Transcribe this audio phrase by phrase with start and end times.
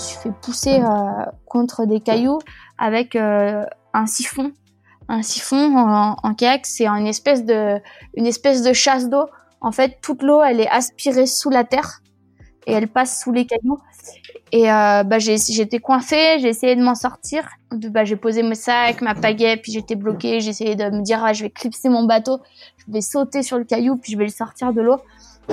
[0.00, 0.80] suis fait pousser
[1.46, 2.38] contre des cailloux
[2.78, 4.52] avec un siphon.
[5.08, 7.80] Un siphon en, en kayak, c'est une espèce de,
[8.14, 9.26] une espèce de chasse d'eau.
[9.60, 12.00] En fait, toute l'eau, elle est aspirée sous la terre
[12.66, 13.78] et elle passe sous les cailloux.
[14.52, 17.48] Et euh, bah, j'étais coincée, j'ai essayé de m'en sortir.
[17.70, 20.40] Bah, j'ai posé mes sacs, ma pagaie, puis j'étais bloquée.
[20.40, 22.38] J'ai essayé de me dire, ah, je vais clipser mon bateau,
[22.78, 24.96] je vais sauter sur le caillou, puis je vais le sortir de l'eau.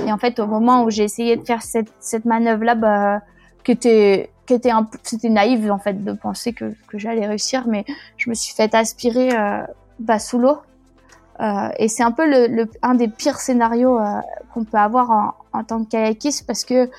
[0.06, 3.22] Et en fait, au moment où j'ai essayé de faire cette, cette manœuvre-là, bah,
[3.64, 7.86] qui était, c'était naïf en fait de penser que, j'allais réussir, mais
[8.18, 9.62] je me suis fait aspirer euh,
[10.00, 10.58] bah, sous l'eau.
[11.40, 14.22] Euh, et c'est un peu le, un des pires scénarios euh,
[14.54, 16.90] qu'on peut avoir en, tant que kayakiste parce que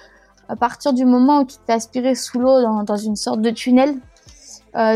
[0.48, 3.50] à partir du moment où tu t'es aspiré sous l'eau dans, dans, une sorte de
[3.50, 3.96] tunnel,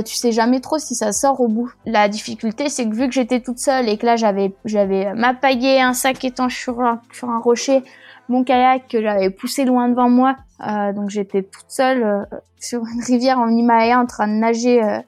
[0.04, 1.72] tu sais jamais trop si ça sort au bout.
[1.86, 5.34] La difficulté, c'est que vu que j'étais toute seule et que là j'avais j'avais ma
[5.34, 7.82] pagaie, un sac étanche sur un, sur un rocher,
[8.28, 12.24] mon kayak que j'avais poussé loin devant moi, euh, donc j'étais toute seule euh,
[12.58, 14.98] sur une rivière en Himalaya en train de nager euh,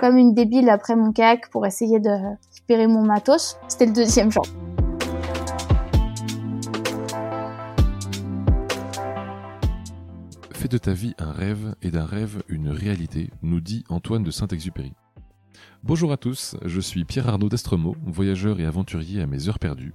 [0.00, 2.10] comme une débile après mon kayak pour essayer de
[2.52, 3.58] récupérer mon matos.
[3.68, 4.44] C'était le deuxième jour.
[10.52, 14.30] Fais de ta vie un rêve et d'un rêve une réalité, nous dit Antoine de
[14.30, 14.92] Saint-Exupéry.
[15.82, 19.94] Bonjour à tous, je suis Pierre Arnaud d'Estremaux, voyageur et aventurier à mes heures perdues.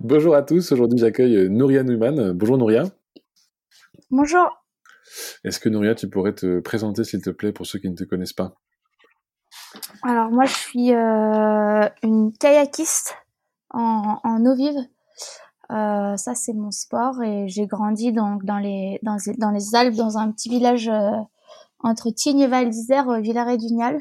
[0.00, 2.32] Bonjour à tous, aujourd'hui j'accueille Nouria Newman.
[2.32, 2.84] Bonjour Nouria.
[4.10, 4.46] Bonjour.
[5.44, 8.04] Est-ce que Nouria, tu pourrais te présenter s'il te plaît pour ceux qui ne te
[8.04, 8.54] connaissent pas?
[10.02, 13.16] Alors moi je suis euh, une kayakiste
[13.70, 14.78] en, en eau vive.
[15.70, 19.94] Euh, ça c'est mon sport et j'ai grandi donc dans les dans, dans, les Alpes
[19.94, 21.16] dans un petit village euh,
[21.78, 24.00] entre Tignes et Val d'Isère, Villaret-du-Nial.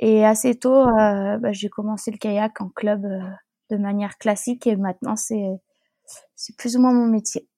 [0.00, 3.20] Et assez tôt, euh, bah, j'ai commencé le kayak en club euh,
[3.70, 5.60] de manière classique et maintenant c'est
[6.36, 7.48] c'est plus ou moins mon métier.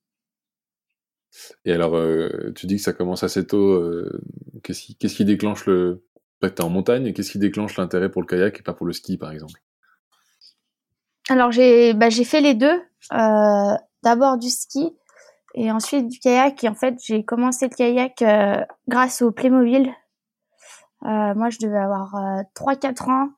[1.65, 3.73] Et alors, euh, tu dis que ça commence assez tôt.
[3.73, 4.21] Euh,
[4.63, 6.05] qu'est-ce qui, qu'est-ce qui déclenche le...
[6.59, 9.31] En montagne, qu'est-ce qui déclenche l'intérêt pour le kayak et pas pour le ski, par
[9.31, 9.61] exemple?
[11.29, 12.81] Alors, j'ai bah, j'ai fait les deux.
[13.13, 14.97] Euh, D'abord du ski
[15.55, 16.65] et ensuite du kayak.
[16.65, 18.25] Et en fait, j'ai commencé le kayak
[18.89, 19.93] grâce au Playmobil.
[21.05, 22.15] Euh, moi, je devais avoir
[22.55, 23.31] 3-4 ans.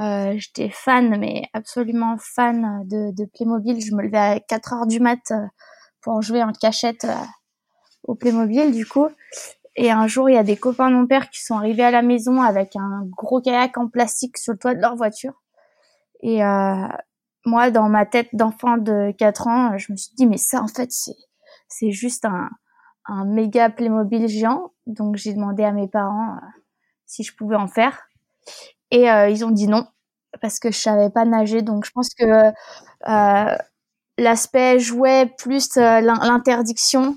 [0.00, 3.80] Euh, j'étais fan, mais absolument fan de, de, Playmobil.
[3.80, 5.46] Je me levais à 4 heures du mat euh,
[6.00, 7.14] pour jouer en cachette euh,
[8.02, 9.08] au Playmobil, du coup.
[9.76, 11.90] Et un jour, il y a des copains de mon père qui sont arrivés à
[11.90, 15.42] la maison avec un gros kayak en plastique sur le toit de leur voiture.
[16.22, 16.88] Et euh,
[17.44, 20.68] moi, dans ma tête d'enfant de 4 ans, je me suis dit, mais ça, en
[20.68, 21.16] fait, c'est,
[21.68, 22.50] c'est juste un,
[23.06, 24.72] un méga Playmobil géant.
[24.86, 26.38] Donc, j'ai demandé à mes parents
[27.14, 28.08] si je pouvais en faire.
[28.90, 29.86] Et euh, ils ont dit non
[30.40, 31.62] parce que je savais pas nager.
[31.62, 32.24] Donc je pense que
[33.08, 33.56] euh,
[34.18, 37.16] l'aspect jouet plus euh, l'interdiction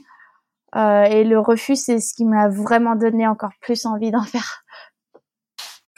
[0.75, 4.63] et le refus, c'est ce qui m'a vraiment donné encore plus envie d'en faire.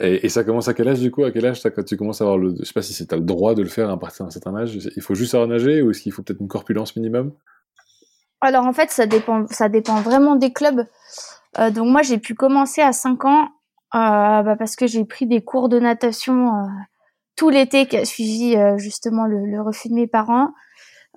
[0.02, 1.24] Et, et, ça commence à quel âge du coup?
[1.24, 3.16] À quel âge quand tu commences à avoir le, je sais pas si c'est as
[3.16, 4.78] le droit de le faire à partir d'un certain âge.
[4.96, 7.34] Il faut juste savoir nager ou est-ce qu'il faut peut-être une corpulence minimum?
[8.40, 10.86] Alors en fait, ça dépend, ça dépend vraiment des clubs.
[11.58, 13.48] Euh, donc moi, j'ai pu commencer à 5 ans
[13.92, 16.66] bah parce que j'ai pris des cours de natation euh,
[17.36, 20.52] tout l'été qui a suivi euh, justement le, le, refus de mes parents.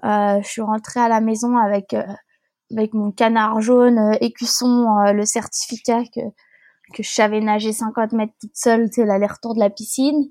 [0.04, 1.96] je suis rentrée à la maison avec
[2.72, 6.22] avec mon canard jaune, écusson, le certificat que
[6.94, 10.30] que je savais nager 50 mètres toute seule, c'est l'aller-retour de la piscine.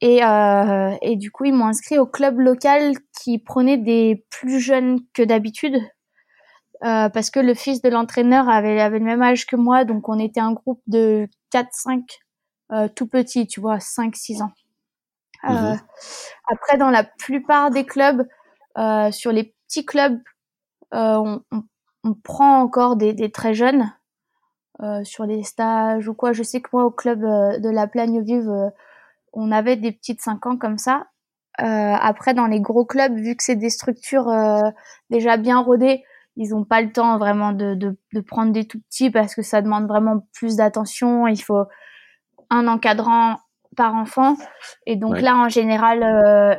[0.00, 4.60] Et, euh, et du coup, ils m'ont inscrit au club local qui prenait des plus
[4.60, 5.76] jeunes que d'habitude.
[6.84, 10.08] Euh, parce que le fils de l'entraîneur avait, avait le même âge que moi, donc
[10.08, 12.02] on était un groupe de 4-5
[12.72, 14.52] euh, tout petits, tu vois, 5-6 ans.
[15.48, 15.80] Euh, mmh.
[16.50, 18.26] Après, dans la plupart des clubs,
[18.78, 20.18] euh, sur les petits clubs,
[20.94, 21.62] euh, on, on,
[22.04, 23.90] on, prend encore des, des très jeunes
[25.04, 26.32] sur les stages ou quoi.
[26.32, 28.50] Je sais que moi, au club de la Plagne Vive,
[29.32, 31.06] on avait des petites 5 ans comme ça.
[31.56, 34.30] après, dans les gros clubs, vu que c'est des structures
[35.10, 36.02] déjà bien rodées,
[36.36, 39.42] ils n'ont pas le temps vraiment de, de, de, prendre des tout petits parce que
[39.42, 41.26] ça demande vraiment plus d'attention.
[41.28, 41.64] Il faut
[42.50, 43.38] un encadrant
[43.76, 44.36] par enfant.
[44.86, 45.20] Et donc ouais.
[45.20, 46.54] là, en général, euh,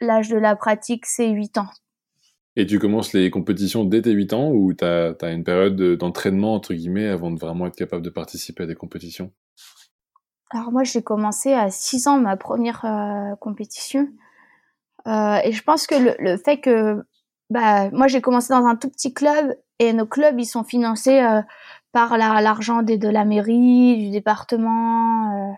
[0.00, 1.68] l'âge de la pratique, c'est 8 ans.
[2.56, 6.54] Et tu commences les compétitions dès tes 8 ans ou tu as, une période d'entraînement,
[6.54, 9.32] entre guillemets, avant de vraiment être capable de participer à des compétitions?
[10.50, 14.08] Alors moi, j'ai commencé à 6 ans ma première euh, compétition.
[15.06, 17.02] Euh, et je pense que le, fait que...
[17.50, 21.20] Bah, moi, j'ai commencé dans un tout petit club et nos clubs, ils sont financés
[21.20, 21.40] euh,
[21.92, 25.56] par l'argent de la mairie, du département.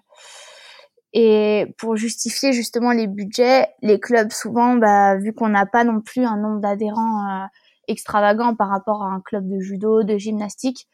[1.13, 6.01] Et pour justifier justement les budgets, les clubs souvent, bah, vu qu'on n'a pas non
[6.01, 7.47] plus un nombre d'adhérents euh,
[7.89, 10.89] extravagant par rapport à un club de judo, de gymnastique,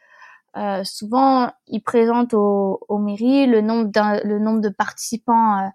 [0.56, 3.90] euh, souvent ils présentent aux au mairies le nombre,
[4.25, 5.69] le nombre de participants euh,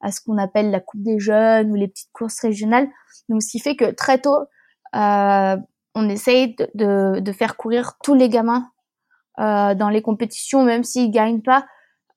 [0.00, 2.88] à ce qu'on appelle la Coupe des jeunes ou les petites courses régionales.
[3.28, 4.44] Donc ce qui fait que très tôt, euh,
[4.92, 8.70] on essaye de, de, de, faire courir tous les gamins
[9.38, 11.64] dans les compétitions, même s'ils gagnent pas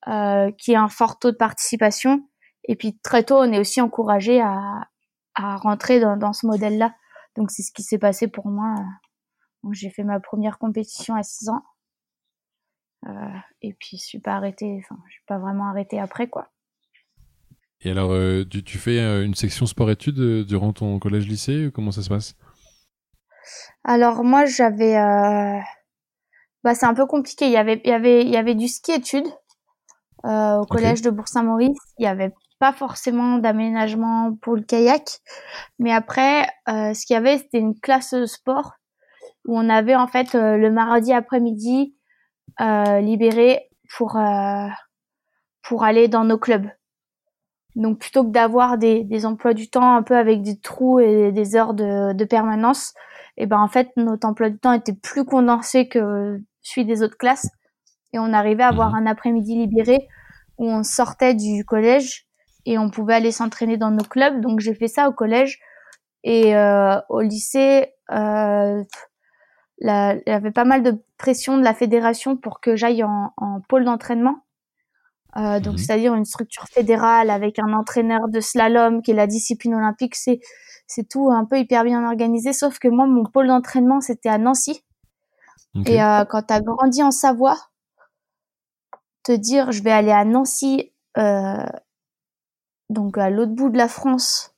[0.06, 2.28] euh, qui a un fort taux de participation.
[2.64, 4.88] Et puis très tôt, on est aussi encouragé à,
[5.34, 6.94] à rentrer dans, dans ce modèle-là.
[7.36, 8.74] Donc c'est ce qui s'est passé pour moi.
[9.72, 11.62] J'ai fait ma première compétition à 6 ans.
[13.06, 16.48] Euh, et puis je suis pas arrêtée, enfin je suis pas vraiment arrêtée après quoi.
[17.80, 21.70] Et alors euh, tu, fais euh, une section sport-études euh, durant ton collège-lycée?
[21.72, 22.34] Comment ça se passe?
[23.84, 24.94] Alors moi j'avais,
[26.62, 27.46] bah c'est un peu compliqué.
[27.46, 29.28] Il y avait, il y avait, il y avait du ski-études
[30.24, 35.18] euh, au collège de Bourg-Saint-Maurice, il n'y avait pas forcément d'aménagement pour le kayak.
[35.78, 38.72] Mais après, euh, ce qu'il y avait, c'était une classe de sport
[39.46, 41.94] où on avait en fait euh, le mardi après-midi
[42.58, 44.16] libéré pour
[45.62, 46.68] pour aller dans nos clubs.
[47.74, 51.32] Donc plutôt que d'avoir des, des emplois du temps un peu avec des trous et
[51.32, 52.94] des heures de, de permanence,
[53.36, 57.18] et ben en fait notre emploi du temps était plus condensé que celui des autres
[57.18, 57.48] classes
[58.14, 59.06] et on arrivait à avoir mhm.
[59.06, 60.08] un après-midi libéré
[60.58, 62.26] où on sortait du collège
[62.64, 64.40] et on pouvait aller s'entraîner dans nos clubs.
[64.40, 65.58] Donc j'ai fait ça au collège
[66.22, 68.82] et euh, au lycée, euh,
[69.80, 73.32] il y avait pas mal de pression de la fédération pour que j'aille en,
[73.68, 74.43] pôle d'entraînement.
[75.36, 75.78] Euh, donc mhm.
[75.78, 80.14] c'est-à-dire une structure fédérale avec un entraîneur de slalom qui est la discipline olympique.
[80.14, 80.40] C'est
[80.86, 82.52] c'est tout un peu hyper bien organisé.
[82.52, 84.84] Sauf que moi, mon pôle d'entraînement c'était à Nancy.
[85.86, 87.56] Et euh, quand tu as grandi en Savoie,
[89.24, 91.66] te dire je vais aller à Nancy, euh,
[92.90, 94.54] donc à l'autre bout de la France,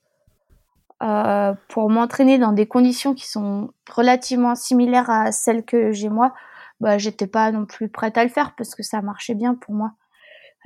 [1.03, 6.33] euh, pour m'entraîner dans des conditions qui sont relativement similaires à celles que j'ai moi,
[6.79, 9.73] bah j'étais pas non plus prête à le faire parce que ça marchait bien pour
[9.73, 9.93] moi.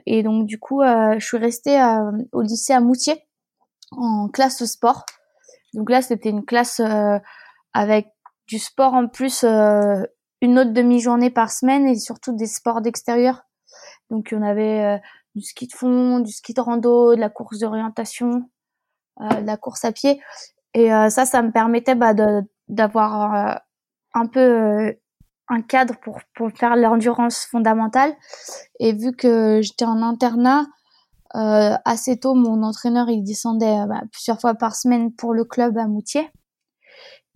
[0.06, 1.80] Et donc du coup, euh, je suis restée
[2.32, 3.24] au lycée à Moutier
[3.92, 5.06] en classe sport.
[5.74, 6.82] Donc là, c'était une classe
[7.74, 8.08] avec
[8.48, 13.44] du sport en plus, une autre demi-journée par semaine et surtout des sports d'extérieur
[14.12, 14.98] donc on avait euh,
[15.36, 18.50] du ski de fond, du ski de rando, de la course d'orientation,
[19.22, 20.22] euh, de la course à pied.
[20.74, 22.14] Et euh, ça, ça me permettait bah,
[22.68, 23.62] d'avoir
[24.14, 24.94] un peu
[25.52, 28.14] un cadre pour, pour faire l'endurance fondamentale.
[28.80, 30.66] Et vu que j'étais en internat,
[31.36, 35.78] euh, assez tôt, mon entraîneur il descendait bah, plusieurs fois par semaine pour le club
[35.78, 36.30] à Moutier.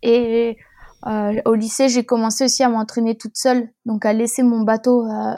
[0.02, 0.58] Et
[1.08, 5.06] euh, au lycée, j'ai commencé aussi à m'entraîner toute seule, donc à laisser mon bateau
[5.06, 5.36] euh,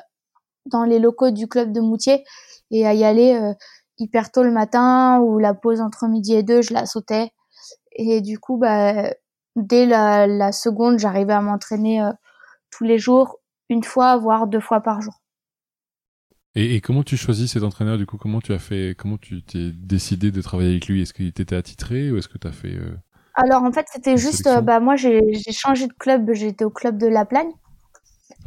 [0.65, 2.23] dans les locaux du club de Moutier
[2.71, 3.53] et à y aller euh,
[3.97, 7.31] hyper tôt le matin ou la pause entre midi et deux, je la sautais.
[7.93, 9.11] Et du coup, bah,
[9.55, 12.11] dès la, seconde, j'arrivais à m'entraîner euh,
[12.71, 15.13] tous les jours, une fois, voire deux fois par jour.
[16.55, 18.17] Et, et, comment tu choisis cet entraîneur du coup?
[18.17, 21.01] Comment tu as fait Comment tu t'es décidé de travailler avec lui?
[21.01, 22.97] Est-ce qu'il t'était attitré ou est-ce que tu as fait euh,
[23.35, 25.21] Alors en fait, c'était juste, bah moi j'ai
[25.51, 26.31] changé de club.
[26.33, 27.51] J'étais au club de La Plagne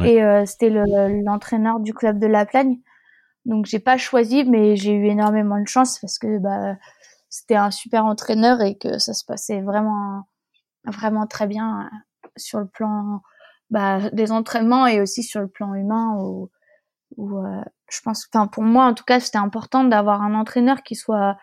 [0.04, 2.78] et euh, c'était l'entraîneur du club de La Plagne.
[3.44, 6.76] Donc j'ai pas choisi, mais j'ai eu énormément de chance parce que bah,
[7.28, 10.24] c'était un super entraîneur et que ça se passait vraiment
[10.84, 13.22] vraiment très bien euh, sur le plan
[13.70, 16.50] bah, des entraînements et aussi sur le plan humain où,
[17.16, 20.82] où euh, je pense enfin pour moi en tout cas c'était important d'avoir un entraîneur
[20.82, 21.36] qui soit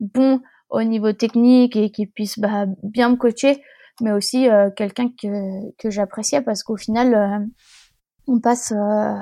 [0.00, 3.62] bon au niveau technique et qui puisse bah, bien me coacher
[4.00, 7.48] mais aussi quelqu'un que que j'appréciais parce qu'au final
[8.28, 9.16] on passe, euh,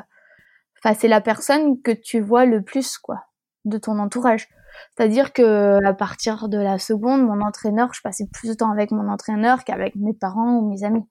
[0.79, 3.25] enfin c'est la personne que tu vois le plus quoi
[3.65, 4.49] de ton entourage.
[4.95, 8.91] C'est-à-dire que à partir de la seconde, mon entraîneur, je passais plus de temps avec
[8.91, 11.05] mon entraîneur qu'avec mes parents ou mes amis.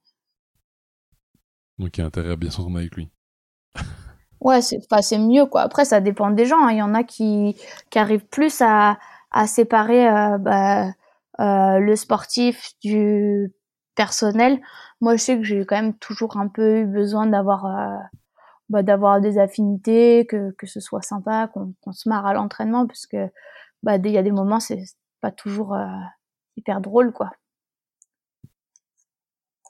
[1.80, 3.10] Donc il y a intérêt à bien s'entendre avec lui.
[4.42, 5.62] ouais, c'est mieux quoi.
[5.62, 6.66] Après ça dépend des gens.
[6.66, 6.72] Hein.
[6.72, 7.56] Il y en a qui
[7.90, 8.98] qui arrivent plus à
[9.36, 10.88] à séparer euh, bah,
[11.40, 13.54] euh, le sportif du
[13.96, 14.62] personnel.
[15.02, 17.98] Moi, je sais que j'ai quand même toujours un peu eu besoin d'avoir euh,
[18.70, 23.06] bah, d'avoir des affinités, que, que ce soit sympa, qu'on se marre à l'entraînement, parce
[23.06, 23.30] que
[23.84, 24.82] bah il y a des moments c'est
[25.22, 25.78] pas toujours
[26.58, 27.32] hyper drôle quoi.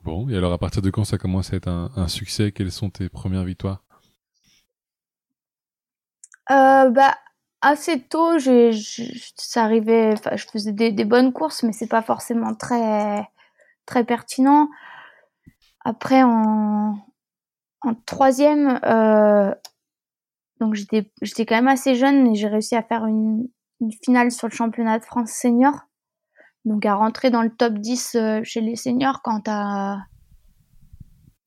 [0.05, 2.51] Bon, et alors à partir de quand ça commence à être un, succès?
[2.51, 3.83] Quelles sont tes premières victoires?
[6.51, 7.17] Euh, Bah
[7.61, 8.71] assez tôt, j'ai,
[9.35, 13.25] ça je faisais des, bonnes courses, mais c'est pas forcément très
[14.05, 14.69] pertinent.
[15.83, 16.99] Après en
[17.81, 19.53] en troisième, euh,
[20.59, 23.47] donc j'étais quand même assez jeune et j'ai réussi à faire une
[24.03, 25.87] finale sur le championnat de France senior.
[26.65, 29.99] Donc à rentrer dans le top 10 euh, chez les seniors quand t'as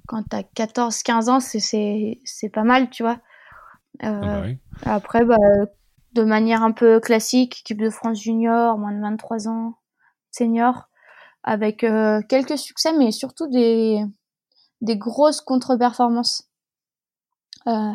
[0.06, 3.18] quand t'as 14 15 ans, c'est c'est c'est pas mal, tu vois.
[4.04, 4.42] Euh, ah
[4.84, 5.37] bah après bah
[6.14, 9.75] de manière un peu classique, équipe de France junior, moins de 23 ans,
[10.30, 10.88] senior
[11.44, 14.04] avec euh, quelques succès mais surtout des
[14.80, 16.48] des grosses contre-performances.
[17.66, 17.92] Euh,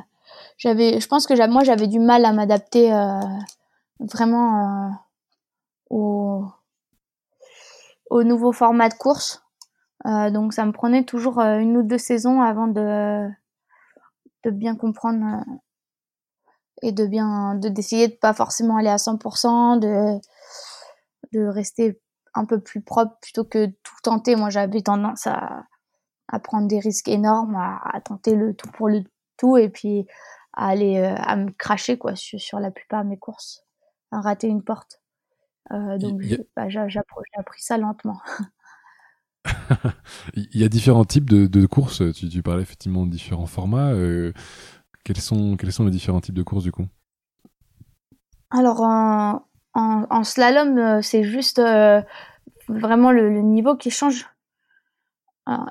[0.58, 2.92] j'avais je pense que moi j'avais du mal à m'adapter
[4.00, 4.92] vraiment
[5.90, 6.46] au
[8.14, 9.44] au nouveau format de course.
[10.06, 13.28] Euh, donc ça me prenait toujours euh, une ou deux saisons avant de
[14.44, 15.54] de bien comprendre euh,
[16.84, 20.20] et de bien de d'essayer de pas forcément aller à 100%, de
[21.32, 22.00] de rester
[22.36, 24.36] un peu plus propre plutôt que tout tenter.
[24.36, 25.66] Moi, j'avais tendance à,
[26.44, 29.04] prendre des risques énormes, à, tenter le tout pour le
[29.38, 30.06] tout et puis
[30.54, 33.64] à aller à me cracher quoi sur, sur la plupart de mes courses,
[34.12, 35.03] à rater une porte.
[35.74, 36.22] Euh, donc,
[36.56, 37.00] bah, j'ai
[37.38, 38.20] appris ça lentement.
[40.36, 42.02] Il y a différents types de, de courses.
[42.14, 43.92] Tu, tu, parlais effectivement de différents formats.
[43.92, 44.34] Euh,
[45.04, 46.88] quels, sont, quels sont les différents types de courses du coup?
[48.52, 52.02] Alors, en, en, en slalom, euh, c'est juste euh,
[52.68, 54.28] vraiment le, le, niveau qui change.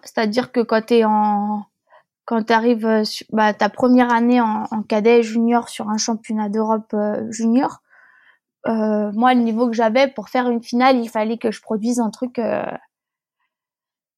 [0.02, 1.64] C'est-à-dire que quand tu es en.
[2.24, 6.94] Quand tu arrives bah, ta première année en, en, cadet junior sur un championnat d'Europe
[7.30, 7.82] junior,
[8.66, 12.10] moi, le niveau que j'avais pour faire une finale, il fallait que je produise un
[12.10, 12.64] truc euh,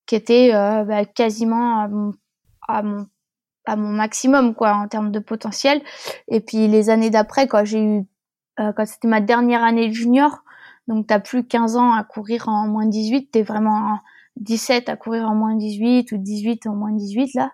[0.07, 2.13] qui était euh, bah, quasiment à mon,
[3.67, 5.83] à mon, maximum quoi en termes de potentiel.
[6.29, 8.07] Et puis les années d'après, quand j'ai eu,
[8.61, 10.45] euh, quand c'était ma dernière année junior,
[10.89, 13.99] donc t'as plus 15 ans à courir en moins 18, t'es vraiment
[14.37, 17.53] 17 à courir en moins 18 ou 18 en moins 18 là.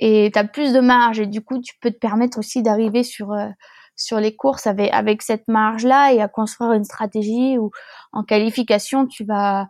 [0.00, 3.34] Et t'as plus de marge et du coup tu peux te permettre aussi d'arriver sur
[4.00, 7.70] sur les courses avec, cette marge-là et à construire une stratégie où
[8.12, 9.68] en qualification, tu vas,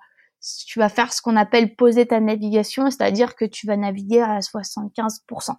[0.66, 4.38] tu vas faire ce qu'on appelle poser ta navigation, c'est-à-dire que tu vas naviguer à
[4.38, 5.56] 75%.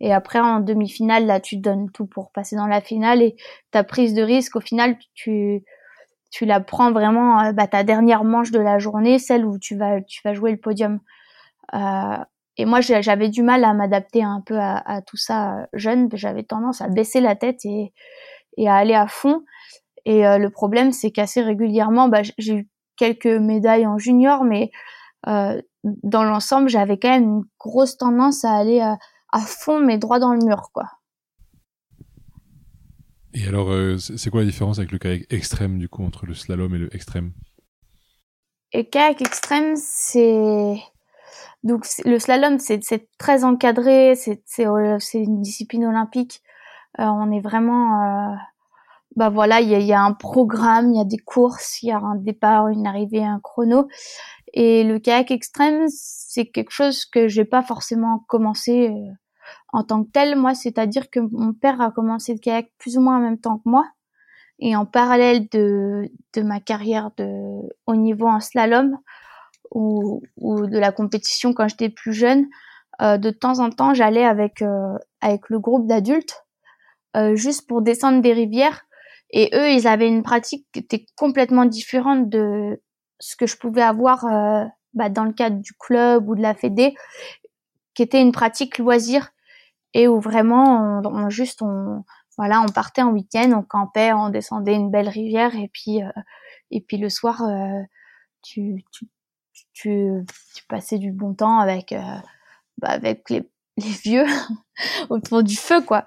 [0.00, 3.36] Et après, en demi-finale, là, tu donnes tout pour passer dans la finale et
[3.70, 5.64] ta prise de risque, au final, tu,
[6.30, 9.76] tu la prends vraiment, euh, bah, ta dernière manche de la journée, celle où tu
[9.76, 10.98] vas, tu vas jouer le podium.
[11.74, 12.18] Euh,
[12.56, 16.08] et moi, j'avais du mal à m'adapter un peu à, à, tout ça euh, jeune.
[16.12, 17.92] J'avais tendance à baisser la tête et,
[18.56, 19.42] et à aller à fond.
[20.04, 24.70] Et euh, le problème, c'est qu'assez régulièrement, bah, j'ai eu quelques médailles en junior, mais
[25.26, 28.98] euh, dans l'ensemble, j'avais quand même une grosse tendance à aller à,
[29.32, 30.84] à, fond, mais droit dans le mur, quoi.
[33.32, 36.34] Et alors, euh, c'est quoi la différence avec le kayak extrême, du coup, entre le
[36.34, 37.32] slalom et le extrême?
[38.72, 40.76] Et kayak extrême, c'est
[41.64, 44.38] donc le slalom, c'est très encadré, c'est
[45.14, 46.42] une discipline olympique.
[47.00, 48.34] Euh, on est vraiment, euh,
[49.16, 51.88] bah voilà, il y a, y a, un programme, il y a des courses, il
[51.88, 53.88] y a un départ, une arrivée, un chrono.
[54.52, 59.12] Et le kayak extrême, c'est quelque chose que j'ai pas forcément commencé euh,
[59.72, 60.36] en tant que tel.
[60.36, 63.56] Moi, c'est-à-dire que mon père a commencé le kayak plus ou moins en même temps
[63.56, 63.86] que moi.
[64.58, 68.98] Et en parallèle de, de ma carrière de haut niveau en slalom,
[69.74, 72.46] ou, ou de la compétition quand j'étais plus jeune,
[73.02, 76.44] euh, de temps en temps, j'allais avec euh, avec le groupe d'adultes
[77.16, 78.86] euh, juste pour descendre des rivières.
[79.30, 82.80] Et eux, ils avaient une pratique qui était complètement différente de
[83.18, 84.64] ce que je pouvais avoir euh,
[84.94, 86.94] bah, dans le cadre du club ou de la fédé,
[87.94, 89.30] qui était une pratique loisir
[89.92, 92.04] et où vraiment, on, on juste, on
[92.36, 96.00] voilà, on partait en week-end, on campait, on descendait une belle rivière et puis
[96.72, 97.42] et puis le soir,
[98.42, 99.06] tu, tu
[99.72, 102.00] tu, tu passais du bon temps avec euh,
[102.78, 104.26] bah, avec les, les vieux
[105.10, 106.04] autour du feu quoi.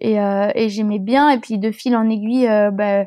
[0.00, 1.30] Et, euh, et j'aimais bien.
[1.30, 3.04] Et puis de fil en aiguille euh, bah,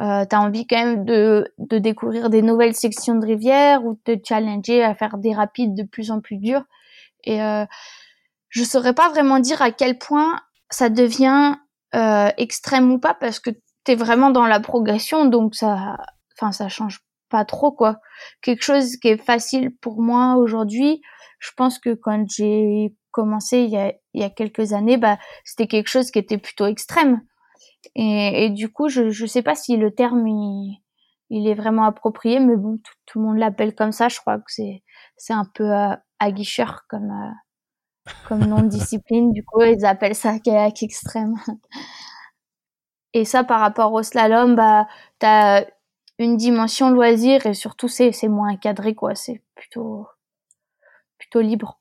[0.00, 4.16] euh, t'as envie quand même de, de découvrir des nouvelles sections de rivière ou te
[4.24, 6.62] challenger à faire des rapides de plus en plus durs
[7.24, 7.64] et euh,
[8.48, 11.56] je saurais pas vraiment dire à quel point ça devient
[12.36, 13.50] extrême ou pas parce que
[13.82, 15.24] t'es vraiment dans la progression.
[15.24, 15.96] Donc ça
[16.36, 17.98] enfin ça change pas trop quoi.
[18.42, 21.00] Quelque chose qui est facile pour moi aujourd'hui,
[21.40, 25.18] je pense que quand j'ai commencé il y a, il y a quelques années, bah
[25.44, 27.22] c'était quelque chose qui était plutôt extrême.
[27.96, 30.78] Et, et du coup, je je sais pas si le terme il,
[31.30, 34.08] il est vraiment approprié, mais bon, tout, tout le monde l'appelle comme ça.
[34.08, 34.82] Je crois que c'est
[35.16, 35.70] c'est un peu
[36.20, 37.12] aguicheur comme
[38.28, 39.32] comme nom de discipline.
[39.32, 41.34] Du coup, ils appellent ça kayak extrême.
[43.14, 44.86] Et ça, par rapport au slalom, bah,
[45.18, 45.64] t'as
[46.18, 49.14] une dimension loisir et surtout c'est c'est moins encadré quoi.
[49.14, 50.06] C'est plutôt
[51.18, 51.80] plutôt libre.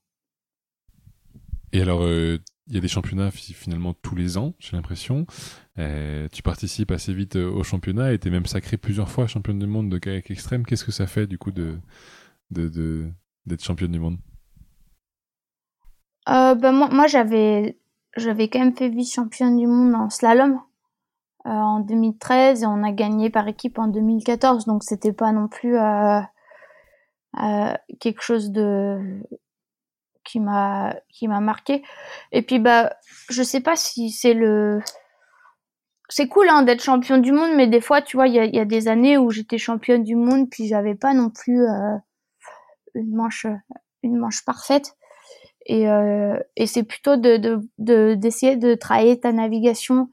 [1.73, 5.25] Et alors, euh, il y a des championnats finalement tous les ans, j'ai l'impression.
[5.77, 9.59] Euh, tu participes assez vite euh, au championnat et t'es même sacré plusieurs fois championne
[9.59, 10.65] du monde de kayak extrême.
[10.65, 11.77] Qu'est-ce que ça fait du coup de
[12.51, 13.09] de
[13.45, 14.17] d'être championne du monde?
[16.29, 17.77] Euh, ben moi, moi j'avais
[18.15, 20.59] j'avais quand même fait vice championne du monde en slalom
[21.51, 25.77] en 2013 et on a gagné par équipe en 2014 donc c'était pas non plus
[25.77, 26.19] euh,
[27.41, 28.99] euh, quelque chose de
[30.23, 31.83] qui m'a qui m'a marqué.
[32.31, 32.93] Et puis bah
[33.29, 34.81] je sais pas si c'est le
[36.09, 38.65] c'est cool hein, d'être champion du monde mais des fois tu vois il y a,
[38.65, 41.97] des années où j'étais championne du monde puis j'avais pas non plus euh,
[42.95, 43.45] une manche
[44.03, 44.93] une manche parfaite.
[45.69, 47.59] Et, euh, et c'est plutôt de
[48.15, 50.09] d'essayer de, de, travailler ta navigation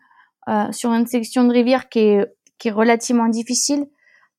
[0.49, 2.27] euh, sur une section de rivière qui est
[2.59, 3.87] qui est relativement difficile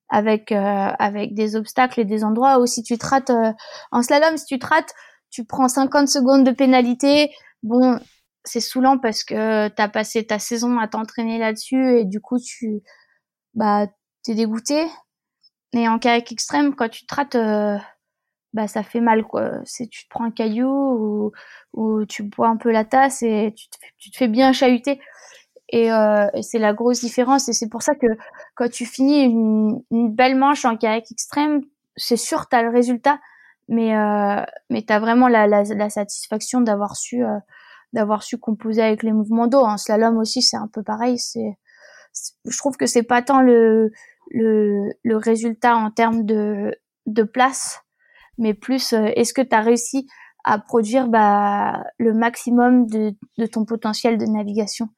[0.10, 0.58] avec euh,
[1.00, 3.52] avec des obstacles et des endroits où si tu te rates euh,
[3.92, 4.94] en slalom si tu te rates
[5.32, 7.32] tu prends 50 secondes de pénalité
[7.64, 8.00] bon
[8.44, 12.84] c'est saoulant parce que t'as passé ta saison à t'entraîner là-dessus et du coup tu
[13.56, 13.88] bah
[14.24, 14.86] t'es dégoûté
[15.74, 17.78] mais en kayak extrême quand tu te rates euh,
[18.56, 19.52] bah ça fait mal quoi.
[19.66, 21.32] C'est tu te prends un caillou ou,
[21.74, 25.00] ou tu bois un peu la tasse et tu te, tu te fais bien chahuter.
[25.70, 28.08] Et, euh, c'est la grosse différence et c'est pour ça que
[28.56, 31.62] quand tu finis une, belle manche en kayak extrême,
[31.98, 33.20] c'est sûr t'as le résultat,
[33.68, 37.38] mais euh, mais t'as vraiment la, la, la satisfaction d'avoir su euh,
[37.94, 39.62] d'avoir su composer avec les mouvements d'eau.
[39.62, 41.18] En slalom aussi c'est un peu pareil.
[41.20, 41.58] C'est
[42.46, 43.92] je trouve que c'est pas tant le
[44.32, 46.76] le, le résultat en termes de
[47.08, 47.86] de place
[48.38, 50.08] mais plus euh, est-ce que tu as réussi
[50.44, 54.90] à produire bah, le maximum de, de, ton potentiel de navigation?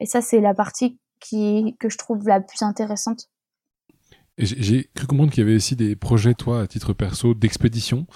[0.00, 3.28] Et ça, c'est la partie qui, que je trouve la plus intéressante.
[4.38, 8.06] J'ai cru comprendre qu'il y avait aussi des projets, toi, à titre perso, d'expédition,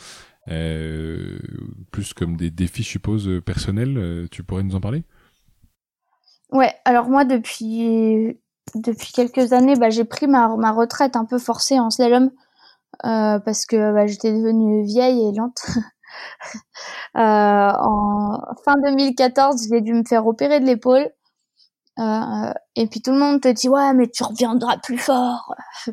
[0.49, 1.39] euh,
[1.91, 3.99] plus comme des défis, je suppose, personnels.
[3.99, 5.03] Euh, tu pourrais nous en parler?
[6.53, 8.39] Ouais, alors moi, depuis,
[8.77, 12.31] depuis quelques années, bah, j'ai pris ma, ma retraite un peu forcée en slalom
[13.05, 15.63] euh, parce que bah, j'étais devenue vieille et lente.
[17.17, 21.11] euh, en fin 2014, j'ai dû me faire opérer de l'épaule.
[21.99, 25.55] Euh, et puis tout le monde te dit ouais mais tu reviendras plus fort.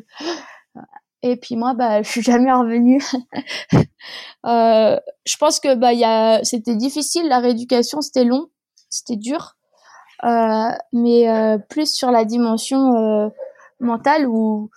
[1.22, 3.02] et puis moi bah je suis jamais revenue.
[4.46, 8.48] euh, je pense que bah il y a c'était difficile la rééducation c'était long
[8.88, 9.56] c'était dur
[10.24, 13.30] euh, mais euh, plus sur la dimension
[13.80, 14.70] mentale où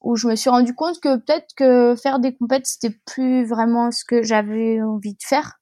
[0.00, 3.90] où je me suis rendu compte que peut-être que faire des compètes c'était plus vraiment
[3.90, 5.61] ce que j'avais envie de faire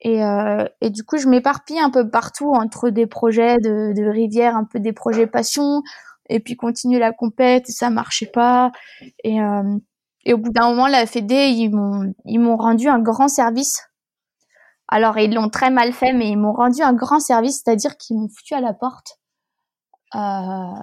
[0.00, 4.08] et, euh, et du coup je m'éparpille un peu partout entre des projets de, de
[4.08, 5.82] rivière un peu des projets passion
[6.28, 8.72] et puis continuer la compète et ça marchait pas
[9.24, 9.76] et euh,
[10.24, 13.82] et au bout d'un moment la Fédé ils m'ont ils m'ont rendu un grand service
[14.88, 18.16] alors ils l'ont très mal fait mais ils m'ont rendu un grand service c'est-à-dire qu'ils
[18.16, 19.18] m'ont foutu à la porte
[20.14, 20.74] euh,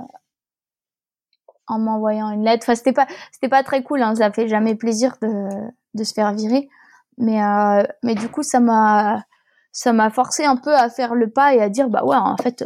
[1.68, 2.64] en m'envoyant une lettre.
[2.64, 4.02] Enfin, c'était pas, c'était pas très cool.
[4.02, 4.16] Hein.
[4.16, 5.50] Ça fait jamais plaisir de,
[5.94, 6.70] de se faire virer.
[7.18, 9.24] Mais, euh, mais du coup, ça m'a,
[9.72, 12.38] ça m'a forcé un peu à faire le pas et à dire, bah ouais, en
[12.38, 12.64] fait,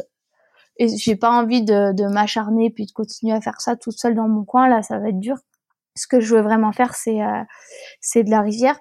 [0.80, 4.28] j'ai pas envie de, de m'acharner puis de continuer à faire ça toute seule dans
[4.28, 4.68] mon coin.
[4.68, 5.38] Là, ça va être dur.
[5.96, 7.44] Ce que je veux vraiment faire, c'est, euh,
[8.02, 8.80] c'est de la rivière.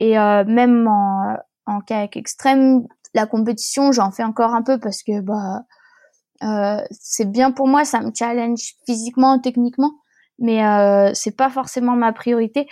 [0.00, 5.02] Et euh, même en, en kayak extrême, la compétition, j'en fais encore un peu parce
[5.02, 5.62] que bah
[6.42, 9.92] euh, c'est bien pour moi, ça me challenge physiquement, techniquement,
[10.38, 12.68] mais euh, c'est pas forcément ma priorité.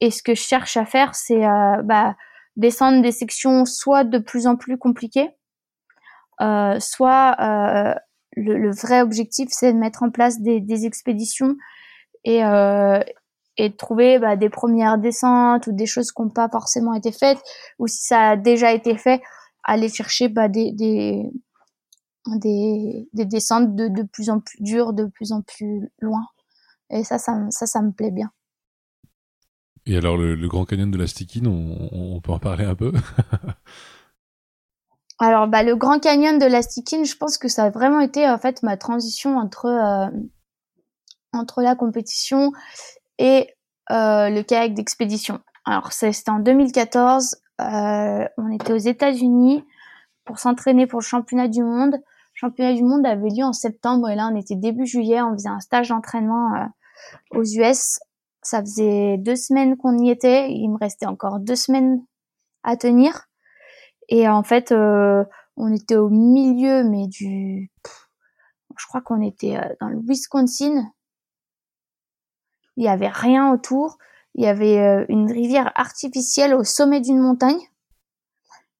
[0.00, 2.16] Et ce que je cherche à faire, c'est euh, bah,
[2.56, 5.30] descendre des sections soit de plus en plus compliquées,
[6.40, 7.94] euh, soit euh,
[8.36, 11.56] le, le, vrai objectif, c'est de mettre en place des, des expéditions
[12.24, 13.00] et, euh,
[13.56, 17.12] et de trouver bah, des premières descentes ou des choses qui n'ont pas forcément été
[17.12, 17.40] faites,
[17.78, 19.22] ou si ça a déjà été fait,
[19.64, 21.30] aller chercher bah, des, des
[22.36, 26.26] des, des descentes de, de plus en plus dures, de plus en plus loin.
[26.90, 28.30] Et ça, ça, ça, ça me plaît bien.
[29.88, 32.92] Et alors, le, le Grand Canyon de la Stikine, on, peut en parler un peu
[35.18, 38.28] Alors, bah, le Grand Canyon de la Stikine, je pense que ça a vraiment été
[38.28, 40.08] en fait ma transition entre euh,
[41.32, 42.52] entre la compétition
[43.18, 43.48] et
[43.90, 45.40] euh, le kayak d'expédition.
[45.64, 47.36] Alors, c'était en 2014.
[47.62, 49.64] Euh, on était aux États-Unis
[50.26, 51.96] pour s'entraîner pour le championnat du monde
[52.34, 55.48] championnat du monde avait lieu en septembre et là on était début juillet, on faisait
[55.48, 56.68] un stage d'entraînement
[57.32, 57.98] aux US
[58.42, 60.50] ça faisait deux semaines qu'on y était.
[60.50, 62.04] Il me restait encore deux semaines
[62.62, 63.28] à tenir.
[64.08, 65.24] Et en fait, euh,
[65.56, 67.70] on était au milieu, mais du,
[68.78, 70.90] je crois qu'on était euh, dans le Wisconsin.
[72.76, 73.98] Il y avait rien autour.
[74.34, 77.60] Il y avait euh, une rivière artificielle au sommet d'une montagne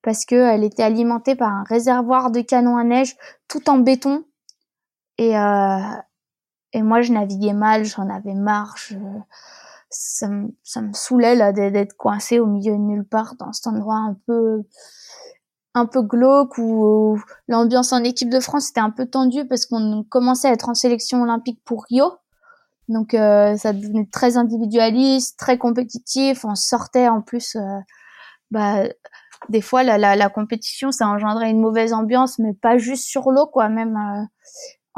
[0.03, 3.17] parce que elle était alimentée par un réservoir de canons à neige
[3.49, 4.25] tout en béton.
[5.19, 5.79] Et euh,
[6.73, 8.77] et moi je naviguais mal, j'en avais marre.
[9.91, 13.67] ça, me, ça me saoulait là d'être coincé au milieu de nulle part dans cet
[13.67, 14.63] endroit un peu
[15.75, 20.05] un peu glauque où l'ambiance en équipe de France était un peu tendue parce qu'on
[20.09, 22.13] commençait à être en sélection olympique pour Rio.
[22.89, 26.45] Donc euh, ça devenait très individualiste, très compétitif.
[26.45, 27.79] On sortait en plus, euh,
[28.51, 28.85] bah,
[29.49, 33.31] des fois la, la, la, compétition ça engendrait une mauvaise ambiance, mais pas juste sur
[33.31, 34.25] l'eau quoi, même euh,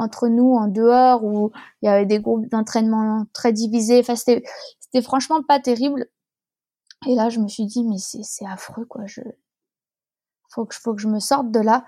[0.00, 4.00] entre nous en dehors où il y avait des groupes d'entraînement très divisés.
[4.00, 4.42] Enfin c'était
[4.80, 6.06] c'était franchement pas terrible.
[7.06, 9.02] Et là je me suis dit mais c'est c'est affreux quoi.
[9.06, 9.22] Je
[10.50, 11.84] faut que faut que je me sorte de là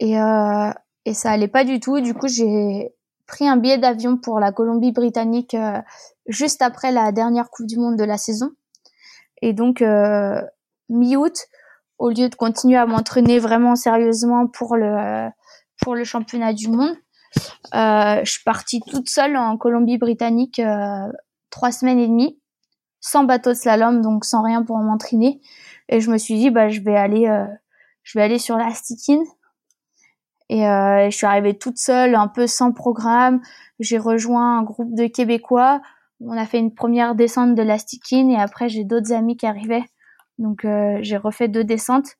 [0.00, 0.70] et euh,
[1.04, 2.00] et ça allait pas du tout.
[2.00, 2.94] Du coup j'ai
[3.26, 5.80] pris un billet d'avion pour la Colombie-Britannique euh,
[6.26, 8.50] juste après la dernière Coupe du Monde de la saison.
[9.42, 10.40] Et donc, euh,
[10.88, 11.36] mi-août,
[11.98, 15.28] au lieu de continuer à m'entraîner vraiment sérieusement pour le,
[15.82, 16.96] pour le championnat du monde,
[17.72, 21.08] je suis partie toute seule en Colombie-Britannique euh,
[21.50, 22.38] trois semaines et demie,
[23.00, 25.40] sans bateau de slalom, donc sans rien pour m'entraîner.
[25.88, 27.46] Et je me suis dit, bah, je vais aller, euh,
[28.02, 29.24] je vais aller sur la Stikine
[30.52, 33.40] et euh, je suis arrivée toute seule, un peu sans programme.
[33.78, 35.80] J'ai rejoint un groupe de Québécois.
[36.20, 39.46] On a fait une première descente de la Stikine et après j'ai d'autres amis qui
[39.46, 39.84] arrivaient.
[40.36, 42.16] Donc euh, j'ai refait deux descentes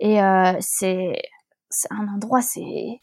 [0.00, 1.20] et euh, c'est
[1.68, 3.02] c'est un endroit c'est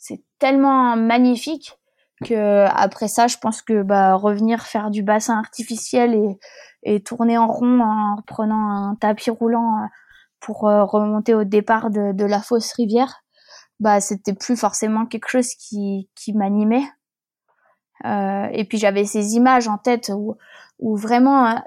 [0.00, 1.78] c'est tellement magnifique
[2.24, 6.38] que après ça je pense que bah revenir faire du bassin artificiel et
[6.82, 9.88] et tourner en rond en prenant un tapis roulant
[10.40, 13.22] pour euh, remonter au départ de, de la fausse rivière
[13.78, 16.88] bah c'était plus forcément quelque chose qui qui m'animait.
[18.06, 20.36] Euh, et puis j'avais ces images en tête où
[20.78, 21.58] où vraiment euh,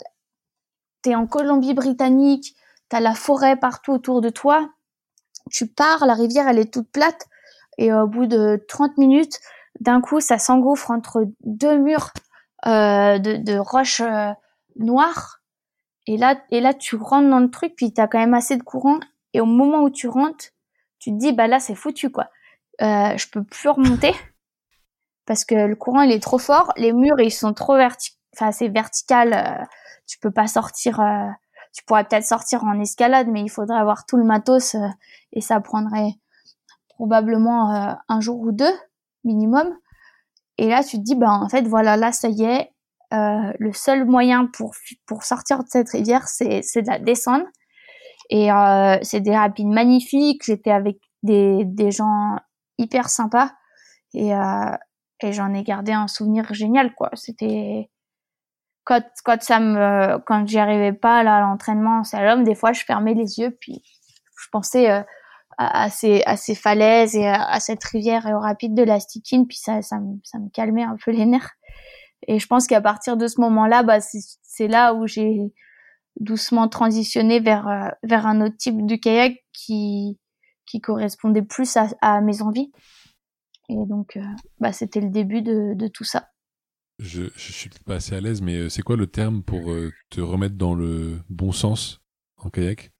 [1.04, 2.56] t'es en Colombie-Britannique
[2.90, 4.68] t'as la forêt partout autour de toi
[5.52, 7.28] tu pars la rivière elle est toute plate
[7.78, 9.40] et au bout de 30 minutes
[9.80, 12.12] d'un coup ça s'engouffre entre deux murs
[12.66, 14.32] euh, de, de roches euh,
[14.76, 15.42] noires
[16.08, 18.64] et là et là tu rentres dans le truc puis t'as quand même assez de
[18.64, 19.00] courant
[19.34, 20.54] et au moment où tu rentres
[21.04, 22.30] tu te dis bah là c'est foutu quoi.
[22.82, 24.14] Euh, je peux plus remonter
[25.26, 28.54] parce que le courant il est trop fort, les murs ils sont trop verticaux, enfin
[28.54, 29.66] c'est vertical, euh,
[30.08, 31.02] tu peux pas sortir.
[31.02, 31.28] Euh,
[31.74, 34.76] tu pourrais peut-être sortir en escalade, mais il faudrait avoir tout le matos
[35.32, 36.12] et ça prendrait
[36.96, 38.74] probablement euh, un jour ou deux
[39.24, 39.68] minimum.
[40.58, 42.70] Et là tu te dis bah en fait voilà là ça y est,
[43.12, 44.74] le seul moyen pour
[45.06, 47.46] pour sortir de cette rivière c'est de la descendre
[48.30, 50.44] et euh, c'est des rapides magnifiques.
[50.46, 52.38] J'étais avec des, des gens
[52.78, 53.52] hyper sympas
[54.14, 54.76] et, euh,
[55.22, 57.10] et j'en ai gardé un souvenir génial quoi.
[57.14, 57.90] C'était
[58.86, 62.74] quand quand ça me quand j'y arrivais pas là à l'entraînement en slalom, des fois
[62.74, 63.84] je fermais les yeux puis
[64.38, 65.02] je pensais euh,
[65.58, 68.84] à, à, ces à ces falaises et à, à, cette rivière et au rapide de
[68.84, 71.52] la Stikine puis ça ça me, ça me calmait un peu les nerfs.
[72.28, 75.40] Et je pense qu'à partir de ce moment-là, bah c'est là où j'ai
[76.20, 80.20] doucement transitionné vers euh, vers un autre type de kayak qui
[80.66, 82.72] qui correspondait plus à, à mes envies.
[83.70, 84.22] Et donc, euh,
[84.60, 86.30] bah, c'était le début de, de tout ça.
[87.00, 89.72] Je, je suis pas assez à l'aise, mais euh, c'est quoi le terme pour
[90.10, 92.02] te remettre dans le bon sens
[92.38, 92.94] en kayak?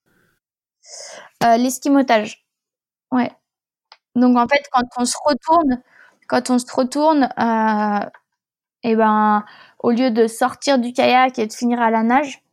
[1.44, 2.43] Euh, L'esquimotage.
[3.14, 3.32] Ouais.
[4.16, 5.82] Donc en fait, quand on se retourne,
[6.28, 8.10] quand on se retourne, euh,
[8.84, 9.46] et ben,
[9.80, 12.44] au lieu de sortir du kayak et de finir à la nage,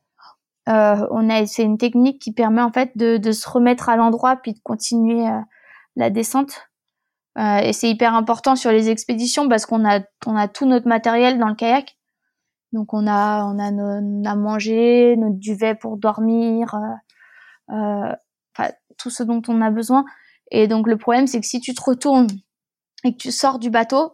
[0.68, 4.37] euh, on a c'est une technique qui permet en fait de, se remettre à l'endroit
[4.37, 5.40] puis de continuer euh,
[5.96, 6.68] la descente.
[7.38, 11.38] Et c'est hyper important sur les expéditions parce qu'on a on a tout notre matériel
[11.38, 11.96] dans le kayak.
[12.73, 16.75] Donc on a on a nos, à manger, notre duvet pour dormir,
[17.68, 20.05] enfin tout ce dont on a besoin.
[20.50, 22.28] Et donc le problème c'est que si tu te retournes
[23.04, 24.12] et que tu sors du bateau,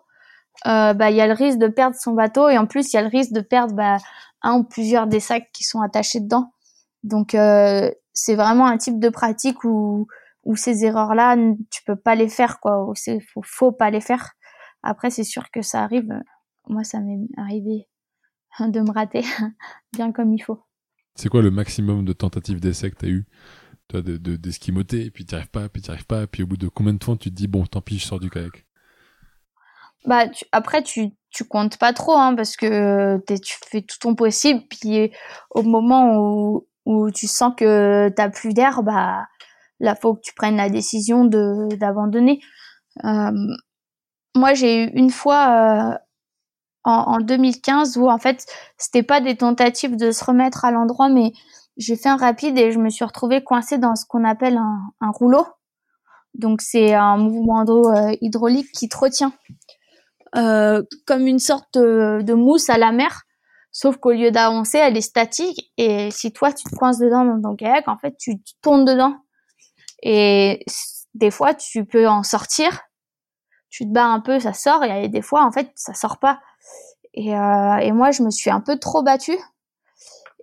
[0.66, 2.96] euh, bah il y a le risque de perdre son bateau et en plus il
[2.96, 3.98] y a le risque de perdre bah,
[4.42, 6.52] un ou plusieurs des sacs qui sont attachés dedans.
[7.02, 10.06] Donc euh, c'est vraiment un type de pratique où
[10.44, 11.36] où ces erreurs là
[11.70, 14.32] tu peux pas les faire quoi, c'est faut, pas les faire.
[14.82, 16.08] Après c'est sûr que ça arrive.
[16.68, 17.88] Moi ça m'est arrivé
[18.60, 19.24] de me rater
[19.92, 20.62] bien comme il faut.
[21.14, 23.26] C'est quoi le maximum de tentatives d'essai que tu as eu
[23.88, 26.46] toi de d'esquimoter de, et puis tu arrives pas puis tu arrives pas puis au
[26.46, 28.66] bout de combien de temps tu te dis bon tant pis je sors du kayak?
[30.04, 34.14] Bah tu, après tu tu comptes pas trop hein, parce que tu fais tout ton
[34.14, 35.12] possible puis
[35.50, 39.26] au moment où, où tu sens que t'as plus d'air bah
[39.80, 42.40] là faut que tu prennes la décision de d'abandonner.
[43.04, 43.30] Euh,
[44.34, 45.98] moi j'ai eu une fois euh,
[46.84, 48.46] en, en, 2015 où en fait
[48.78, 51.32] c'était pas des tentatives de se remettre à l'endroit mais
[51.76, 54.80] j'ai fait un rapide et je me suis retrouvée coincée dans ce qu'on appelle un,
[55.00, 55.46] un rouleau
[56.34, 59.32] donc c'est un mouvement d'eau euh, hydraulique qui te retient
[60.36, 63.22] euh, comme une sorte de, mousse à la mer,
[63.72, 65.72] sauf qu'au lieu d'avancer, elle est statique.
[65.78, 69.16] Et si toi tu te coinces dedans dans ton kayak, en fait tu, tournes dedans.
[70.02, 70.64] Et
[71.14, 72.82] des fois tu peux en sortir,
[73.70, 74.84] tu te bats un peu, ça sort.
[74.84, 76.40] Et des fois en fait ça sort pas.
[77.14, 79.38] Et, euh, et moi je me suis un peu trop battue.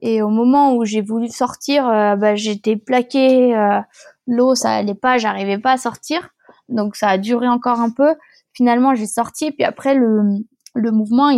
[0.06, 3.80] Et au moment où j'ai voulu sortir, euh, bah, j'étais plaquée, euh,
[4.28, 6.30] l'eau ça allait pas, j'arrivais pas à sortir.
[6.68, 8.14] Donc ça a duré encore un peu.
[8.52, 9.54] Finalement j'ai sorti.
[9.54, 10.22] Puis après le
[10.76, 11.30] le mouvement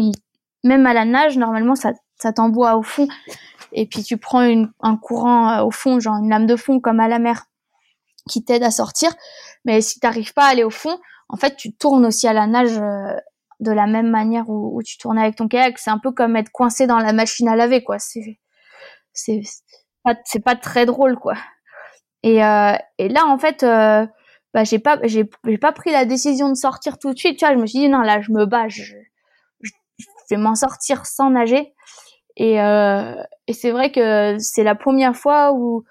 [0.64, 3.08] même à la nage normalement ça ça t'envoie au fond.
[3.72, 4.42] Et puis tu prends
[4.82, 7.46] un courant euh, au fond genre une lame de fond comme à la mer
[8.28, 9.12] qui t'aide à sortir.
[9.64, 10.98] Mais si t'arrives pas à aller au fond
[11.30, 12.80] en fait tu tournes aussi à la nage
[13.60, 15.78] de la même manière où, tu tournes avec ton kayak.
[15.78, 18.00] C'est un peu comme être coincé dans la machine à laver quoi
[19.16, 19.42] c'est
[20.04, 21.36] pas pas très drôle quoi.
[22.24, 24.06] Et euh, et là en fait euh,
[24.54, 25.26] bah j'ai pas j'ai
[25.60, 27.56] pas pris la décision de sortir tout de suite tu vois.
[27.56, 28.84] Je me suis dit non là je me bats je,
[29.62, 29.72] je,
[30.30, 31.74] vais m'en sortir sans nager.
[32.38, 33.16] Et euh,
[33.48, 35.84] et c'est vrai que c'est la première fois où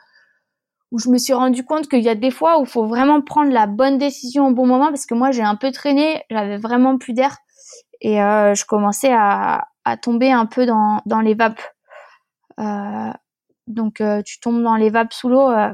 [0.92, 3.20] où je me suis rendu compte qu'il y a des fois où il faut vraiment
[3.22, 6.58] prendre la bonne décision au bon moment parce que moi j'ai un peu traîné j'avais
[6.58, 7.36] vraiment plus d'air.
[8.00, 11.60] Et euh, je commençais à à tomber un peu dans dans les vapes
[13.66, 15.72] donc euh, tu tombes dans les vapes sous l'eau euh,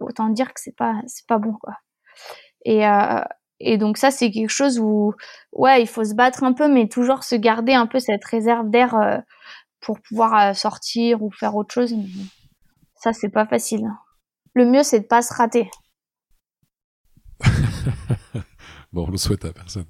[0.00, 1.74] autant dire que c'est pas c'est pas bon quoi.
[2.64, 3.22] Et euh,
[3.60, 5.14] et donc ça c'est quelque chose où
[5.52, 8.70] ouais il faut se battre un peu mais toujours se garder un peu cette réserve
[8.70, 9.18] d'air euh,
[9.80, 11.94] pour pouvoir euh, sortir ou faire autre chose.
[12.96, 13.88] Ça c'est pas facile.
[14.54, 15.70] Le mieux c'est de pas se rater.
[18.92, 19.86] bon, on le souhaite à personne.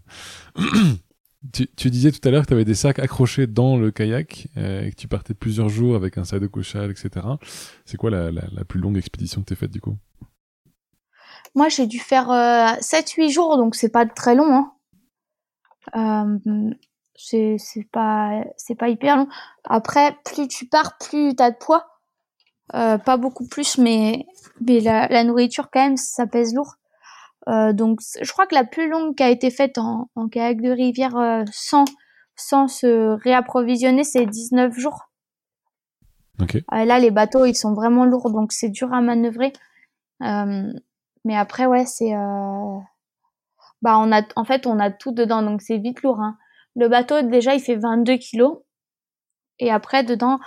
[1.54, 4.48] Tu, tu, disais tout à l'heure que tu avais des sacs accrochés dans le kayak
[4.58, 7.26] euh, et que tu partais plusieurs jours avec un sac de couchage, etc.
[7.86, 9.96] C'est quoi la, la, la, plus longue expédition que tu as faite du coup?
[11.54, 14.54] Moi, j'ai dû faire euh, 7-8 jours, donc c'est pas très long.
[14.54, 14.72] Hein.
[15.96, 16.70] Euh,
[17.16, 18.42] c'est pas,
[18.78, 19.28] pas hyper long.
[19.64, 21.86] Après, plus tu pars, plus tu as de poids.
[22.74, 24.26] Euh, pas beaucoup plus, mais,
[24.60, 26.76] mais la, la nourriture, quand même, ça pèse lourd.
[27.48, 30.60] Euh, donc, je crois que la plus longue qui a été faite en, en kayak
[30.60, 31.84] de rivière euh, sans,
[32.36, 35.10] sans se réapprovisionner, c'est 19 jours.
[36.40, 36.64] Okay.
[36.72, 39.52] Euh, là, les bateaux, ils sont vraiment lourds, donc c'est dur à manœuvrer.
[40.22, 40.72] Euh,
[41.24, 42.14] mais après, ouais, c'est...
[42.14, 42.78] Euh,
[43.82, 46.20] bah, on a, en fait, on a tout dedans, donc c'est vite lourd.
[46.20, 46.36] Hein.
[46.76, 48.58] Le bateau, déjà, il fait 22 kilos.
[49.58, 50.38] Et après, dedans,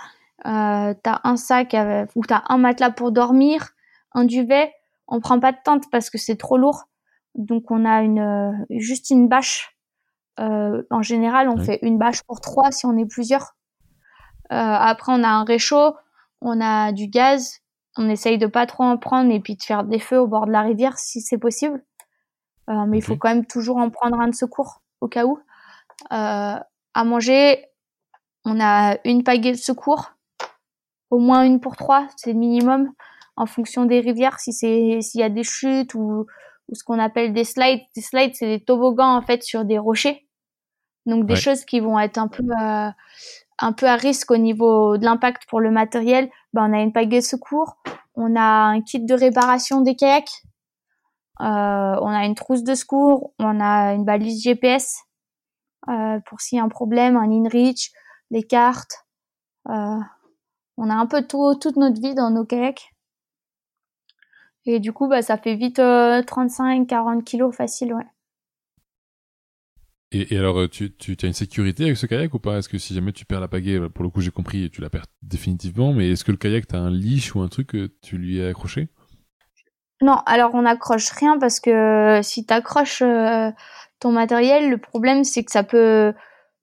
[0.46, 3.70] euh, t'as un sac avec, ou t'as un matelas pour dormir,
[4.12, 4.72] un duvet,
[5.08, 6.84] on prend pas de tente parce que c'est trop lourd.
[7.34, 9.76] Donc on a une euh, juste une bâche.
[10.40, 13.54] Euh, en général, on fait une bâche pour trois si on est plusieurs.
[14.52, 15.94] Euh, après, on a un réchaud,
[16.40, 17.60] on a du gaz.
[17.96, 20.46] On essaye de pas trop en prendre et puis de faire des feux au bord
[20.46, 21.84] de la rivière si c'est possible.
[22.68, 25.38] Euh, mais il faut quand même toujours en prendre un de secours au cas où.
[26.12, 26.58] Euh,
[26.94, 27.66] à manger,
[28.44, 30.12] on a une pagaie de secours,
[31.10, 32.92] au moins une pour trois, c'est le minimum
[33.36, 36.26] en fonction des rivières, si c'est s'il y a des chutes ou,
[36.68, 37.80] ou ce qu'on appelle des slides.
[37.94, 40.26] Des slides, c'est des toboggans en fait sur des rochers.
[41.06, 41.40] Donc des ouais.
[41.40, 42.90] choses qui vont être un peu euh,
[43.58, 46.30] un peu à risque au niveau de l'impact pour le matériel.
[46.52, 47.76] Ben, on a une pagaie de secours,
[48.14, 50.42] on a un kit de réparation des kayaks,
[51.40, 55.02] euh, on a une trousse de secours, on a une balise GPS
[55.88, 57.90] euh, pour s'il y a un problème, un InReach,
[58.30, 59.04] les cartes.
[59.68, 59.98] Euh,
[60.76, 62.93] on a un peu tout, toute notre vie dans nos kayaks.
[64.66, 68.06] Et du coup, bah, ça fait vite euh, 35-40 kilos facile, ouais.
[70.12, 72.58] Et, et alors, tu, tu as une sécurité avec ce kayak ou pas?
[72.58, 74.80] Est-ce que si jamais tu perds la pagaie, bah, pour le coup j'ai compris, tu
[74.80, 77.68] la perds définitivement, mais est-ce que le kayak, tu as un leash ou un truc
[77.68, 78.88] que tu lui as accroché?
[80.00, 83.50] Non, alors on n'accroche rien parce que si tu accroches euh,
[84.00, 86.12] ton matériel, le problème c'est que ça peut...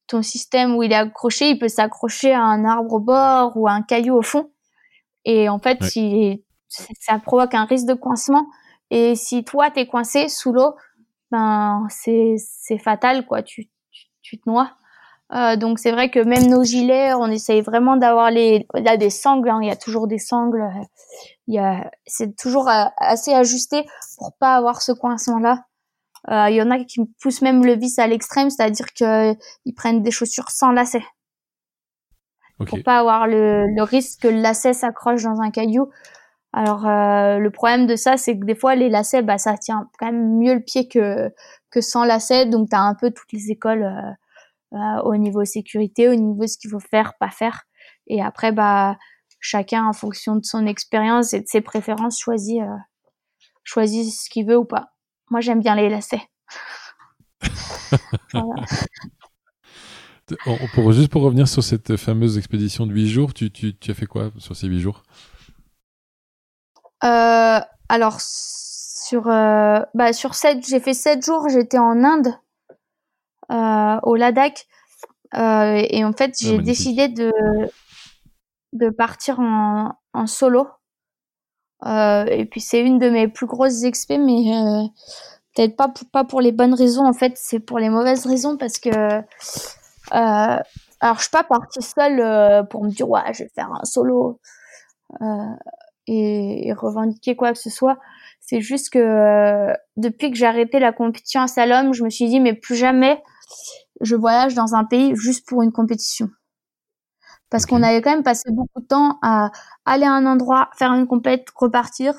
[0.08, 3.68] Ton système où il est accroché, il peut s'accrocher à un arbre au bord ou
[3.70, 4.52] à un caillou au fond.
[5.24, 5.88] Et en fait, ouais.
[5.88, 6.44] si
[7.00, 8.48] ça provoque un risque de coincement.
[8.90, 10.76] Et si toi t'es coincé sous l'eau,
[11.32, 13.44] ben c'est c'est fatal quoi.
[13.44, 14.72] Tu, tu, tu te noies.
[15.34, 18.68] Euh, donc c'est vrai que même nos gilets, on essaye vraiment d'avoir les.
[18.76, 20.70] Il y a des sangles, hein, il y a toujours des sangles.
[21.48, 23.86] Il y a, c'est toujours assez ajusté
[24.18, 25.66] pour pas avoir ce coincement là.
[26.30, 29.34] Euh, Il y en a qui poussent même le vice à l'extrême, c'est-à-dire que
[29.66, 31.04] ils prennent des chaussures sans lacets
[32.60, 32.70] Ok.
[32.70, 35.90] pour pas avoir le, le risque que le lacet s'accroche dans un caillou.
[36.54, 39.90] Alors euh, le problème de ça, c'est que des fois les lacets, bah ça tient
[39.98, 41.30] quand même mieux le pied que
[41.70, 45.46] que sans lacets, donc tu as un peu toutes les écoles euh, euh, au niveau
[45.46, 47.64] sécurité, au niveau de ce qu'il faut faire, pas faire.
[48.08, 48.98] Et après, bah
[49.40, 52.62] chacun en fonction de son expérience et de ses préférences choisit
[53.64, 54.90] choisit ce qu'il veut ou pas.
[55.30, 56.28] Moi, j'aime bien les lacets.
[58.34, 58.66] Voilà.
[60.74, 63.94] Pour, juste pour revenir sur cette fameuse expédition de 8 jours, tu, tu, tu as
[63.94, 65.04] fait quoi sur ces 8 jours?
[67.02, 71.50] Alors sur euh, bah sur sept, j'ai fait sept jours.
[71.50, 72.34] J'étais en Inde,
[73.52, 74.68] euh, au Ladakh,
[75.36, 76.66] euh, et en fait j'ai magnifique.
[76.66, 77.32] décidé de
[78.74, 80.68] de partir en, en solo.
[81.86, 84.84] Euh, et puis c'est une de mes plus grosses expés, mais euh,
[85.56, 87.06] peut-être pas pour, pas pour les bonnes raisons.
[87.06, 89.22] En fait, c'est pour les mauvaises raisons parce que euh,
[90.12, 93.84] alors je suis pas partie seule euh, pour me dire ouais je vais faire un
[93.86, 94.40] solo.
[96.08, 97.98] Et, et revendiquer quoi que ce soit.
[98.40, 102.28] C'est juste que euh, depuis que j'ai arrêté la compétition à Salom, je me suis
[102.28, 103.22] dit mais plus jamais
[104.02, 106.30] je voyage dans un pays juste pour une compétition.
[107.50, 109.52] Parce qu'on avait quand même passé beaucoup de temps à
[109.86, 112.16] aller à un endroit, faire une compète, repartir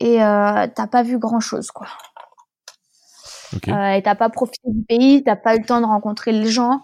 [0.00, 1.86] et euh, t'as pas vu grand chose quoi.
[3.54, 3.68] Ok.
[3.68, 6.46] Euh, et t'as pas profité du pays, t'as pas eu le temps de rencontrer les
[6.46, 6.82] gens.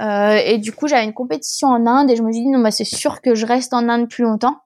[0.00, 2.60] Euh, et du coup, j'avais une compétition en Inde et je me suis dit non
[2.60, 4.56] bah c'est sûr que je reste en Inde plus longtemps.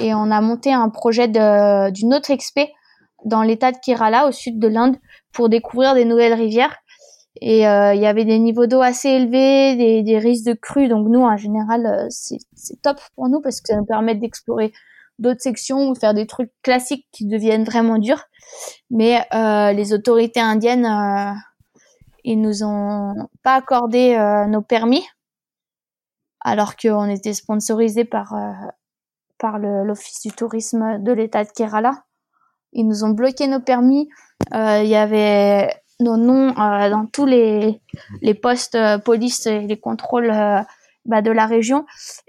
[0.00, 2.72] Et on a monté un projet d'une autre expé
[3.24, 4.96] dans l'état de Kerala au sud de l'Inde
[5.32, 6.76] pour découvrir des nouvelles rivières.
[7.40, 10.88] Et euh, il y avait des niveaux d'eau assez élevés, des, des risques de crues.
[10.88, 14.72] Donc nous, en général, euh, c'est top pour nous parce que ça nous permet d'explorer
[15.20, 18.24] d'autres sections ou faire des trucs classiques qui deviennent vraiment durs.
[18.90, 21.32] Mais euh, les autorités indiennes, euh,
[22.24, 25.04] ils nous ont pas accordé euh, nos permis,
[26.40, 28.34] alors qu'on était sponsorisé par
[29.40, 32.04] par l'office du tourisme de l'État de Kerala.
[32.72, 34.08] Ils nous ont bloqué nos permis.
[34.54, 37.80] Euh, Il y avait nos noms euh, dans tous les
[38.22, 40.32] les postes euh, police et les contrôles
[41.06, 41.84] bah, de la région.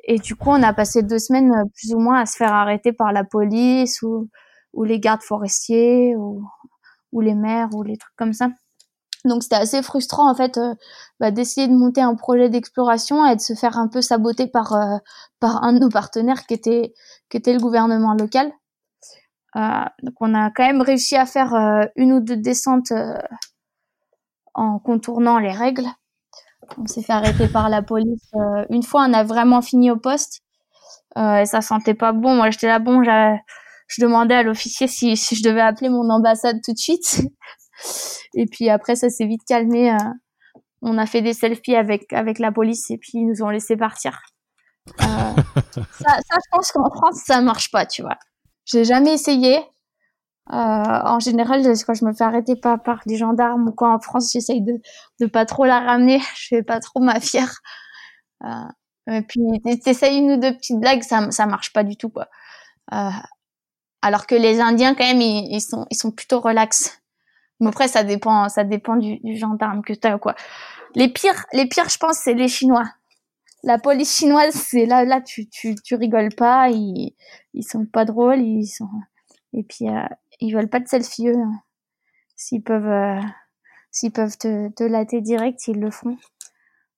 [0.06, 2.94] Et du coup, on a passé deux semaines plus ou moins à se faire arrêter
[2.94, 4.30] par la police ou
[4.74, 6.44] ou les gardes forestiers ou
[7.12, 8.50] ou les maires ou les trucs comme ça.
[9.26, 10.74] Donc c'était assez frustrant en fait euh,
[11.20, 14.74] bah, d'essayer de monter un projet d'exploration et de se faire un peu saboter par
[14.74, 14.98] euh,
[15.40, 16.94] par un de nos partenaires qui était
[17.30, 18.52] qui était le gouvernement local.
[19.58, 21.54] Euh, donc on a quand même réussi à faire
[21.96, 22.94] une ou deux descentes
[24.54, 25.86] en contournant les règles.
[26.78, 28.32] On s'est fait arrêter par la police.
[28.70, 30.42] une fois, on a vraiment fini au poste
[31.18, 32.36] et ça sentait pas bon.
[32.36, 33.04] Moi, j'étais là bon.
[33.04, 37.22] Je demandais à l'officier si, si je devais appeler mon ambassade tout de suite.
[38.36, 39.92] Et puis après, ça s'est vite calmé.
[39.92, 39.98] euh,
[40.82, 43.78] on a fait des selfies avec avec la police et puis ils nous ont laissé
[43.78, 44.22] partir.
[45.02, 45.04] Euh,
[45.92, 48.18] ça, ça, je pense qu'en France, ça marche pas, tu vois.
[48.66, 49.60] J'ai jamais essayé.
[50.52, 54.00] Euh, en général, quand je me fais arrêter par, par des gendarmes ou quoi en
[54.00, 54.74] France, j'essaye de
[55.20, 56.20] de pas trop la ramener.
[56.36, 57.54] Je fais pas trop ma fière.
[58.46, 58.70] Euh,
[59.12, 59.42] et puis
[59.84, 62.28] t'essayes une ou deux petites blagues, ça ça marche pas du tout quoi.
[62.94, 63.10] Euh,
[64.02, 67.01] alors que les Indiens quand même, ils, ils sont ils sont plutôt relax.
[67.62, 70.36] Mais après, ça dépend, ça dépend du, du gendarme que t'as, quoi.
[70.96, 72.86] Les pires, les pires, je pense, c'est les Chinois.
[73.64, 77.16] La police chinoise, c'est là, là, tu, tu, tu rigoles pas, ils,
[77.54, 78.90] ils sont pas drôles, ils sont,
[79.54, 80.04] et puis, euh,
[80.42, 81.38] ils veulent pas de selfie, eux.
[81.38, 81.54] hein.
[82.36, 83.20] S'ils peuvent, euh,
[83.92, 86.18] s'ils peuvent te, te latter direct, ils le font.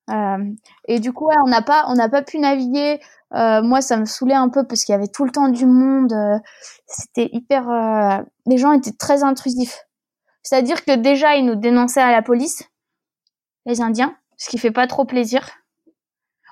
[0.10, 0.54] Euh,
[0.88, 2.99] et du coup, ouais, on n'a pas, on n'a pas pu naviguer.
[3.34, 5.65] Euh, moi, ça me saoulait un peu parce qu'il y avait tout le temps du
[5.65, 6.13] monde.
[6.13, 6.39] euh,
[6.88, 9.80] C'était hyper, euh, les gens étaient très intrusifs.
[10.43, 12.69] C'est-à-dire que déjà, ils nous dénonçaient à la police,
[13.65, 15.49] les Indiens, ce qui fait pas trop plaisir.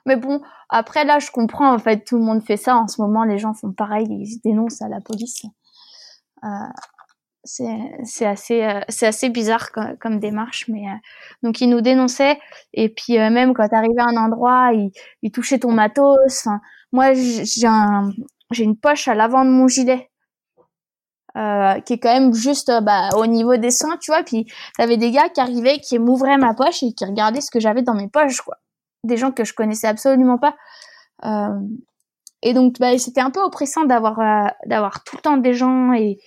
[0.05, 2.75] Mais bon, après là, je comprends, en fait, tout le monde fait ça.
[2.75, 5.43] En ce moment, les gens font pareil, ils dénoncent à la police.
[6.43, 6.47] Euh,
[7.43, 10.95] c'est assez, euh, assez bizarre comme, comme démarche, mais euh,
[11.43, 12.39] donc ils nous dénonçaient.
[12.73, 14.91] Et puis euh, même quand t'arrivais à un endroit, ils,
[15.23, 16.47] ils touchaient ton matos.
[16.91, 18.11] Moi, j'ai un,
[18.51, 20.10] j'ai une poche à l'avant de mon gilet
[21.37, 24.21] euh, qui est quand même juste euh, bah, au niveau des seins, tu vois.
[24.21, 24.45] Puis
[24.77, 27.83] t'avais des gars qui arrivaient, qui m'ouvraient ma poche et qui regardaient ce que j'avais
[27.83, 28.57] dans mes poches, quoi.
[29.05, 30.55] Des gens que je connaissais absolument pas.
[31.23, 31.57] Euh,
[32.41, 34.19] et donc, bah, c'était un peu oppressant d'avoir
[34.65, 36.19] d'avoir tout le temps des gens et,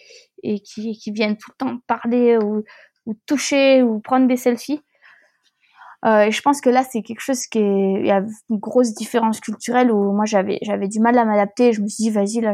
[0.43, 2.65] qui, viennent tout le temps parler ou,
[3.05, 4.81] ou toucher ou prendre des selfies.
[6.07, 8.93] Et je pense que là, c'est quelque chose qui est, il y a une grosse
[8.93, 11.73] différence culturelle où moi j'avais, du mal à m'adapter.
[11.73, 12.53] Je me suis dit, vas-y, là,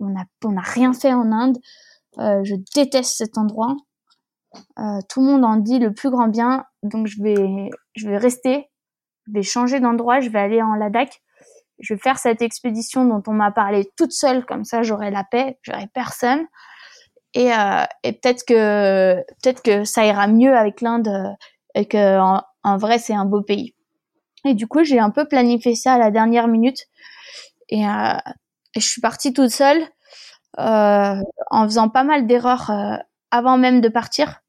[0.00, 1.58] on a, on a rien fait en Inde.
[2.18, 3.76] Euh, je déteste cet endroit.
[5.08, 8.70] tout le monde en dit le plus grand bien, donc je vais, je vais rester,
[9.26, 11.20] je vais changer d'endroit, je vais aller en Ladakh,
[11.78, 15.24] je vais faire cette expédition dont on m'a parlé toute seule, comme ça j'aurai la
[15.24, 16.46] paix, j'aurai personne.
[17.34, 21.36] Et, euh, et peut-être que peut-être que ça ira mieux avec l'Inde
[21.74, 23.74] et que en, vrai c'est un beau pays.
[24.46, 26.86] Et du coup j'ai un peu planifié ça à la dernière minute.
[27.68, 28.16] Et, euh,
[28.74, 29.82] je suis partie toute seule.
[29.82, 29.86] euh,
[30.58, 32.96] en faisant pas mal d'erreurs euh,
[33.30, 34.40] avant même de partir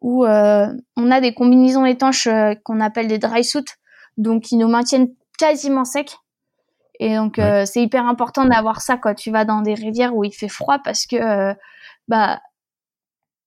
[0.00, 2.28] où euh, on a des combinaisons étanches
[2.64, 3.64] qu'on appelle des dry suits
[4.16, 5.08] donc qui nous maintiennent
[5.38, 6.16] quasiment secs.
[6.98, 10.32] Et donc c'est hyper important d'avoir ça quand tu vas dans des rivières où il
[10.32, 11.54] fait froid parce que
[12.08, 12.40] bah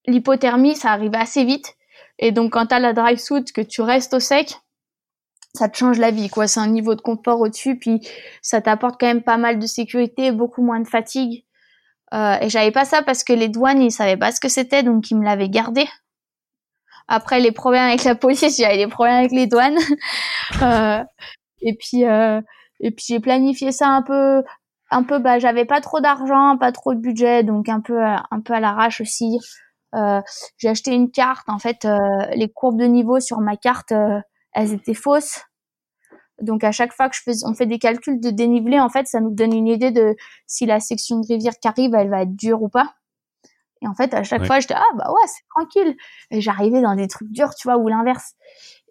[0.06, 1.76] l'hypothermie ça arrive assez vite.
[2.20, 4.60] Et donc quand tu as la dry suit que tu restes au sec
[5.56, 6.48] ça te change la vie quoi.
[6.48, 8.08] C'est un niveau de confort au-dessus puis
[8.42, 11.44] ça t'apporte quand même pas mal de sécurité beaucoup moins de fatigue
[12.14, 14.84] euh, et j'avais pas ça parce que les douanes ils savaient pas ce que c'était
[14.84, 15.88] donc ils me l'avaient gardé.
[17.08, 19.78] Après les problèmes avec la police j'avais des problèmes avec les douanes.
[20.64, 21.04] Euh,
[21.62, 22.42] et puis euh,
[22.80, 24.44] et puis j'ai planifié ça un peu
[24.90, 28.42] un peu bah j'avais pas trop d'argent pas trop de budget donc un peu un
[28.44, 29.38] peu à l'arrache aussi.
[29.96, 30.22] Euh,
[30.58, 31.98] j'ai acheté une carte en fait euh,
[32.36, 34.20] les courbes de niveau sur ma carte euh,
[34.54, 35.42] elles étaient fausses
[36.42, 39.08] donc à chaque fois que je fais on fait des calculs de dénivelé en fait
[39.08, 40.16] ça nous donne une idée de
[40.48, 42.94] si la section de rivière qui arrive elle va être dure ou pas.
[43.82, 45.96] Et en fait à chaque fois j'étais ah bah ouais c'est tranquille.
[46.32, 48.34] Et j'arrivais dans des trucs durs tu vois ou l'inverse.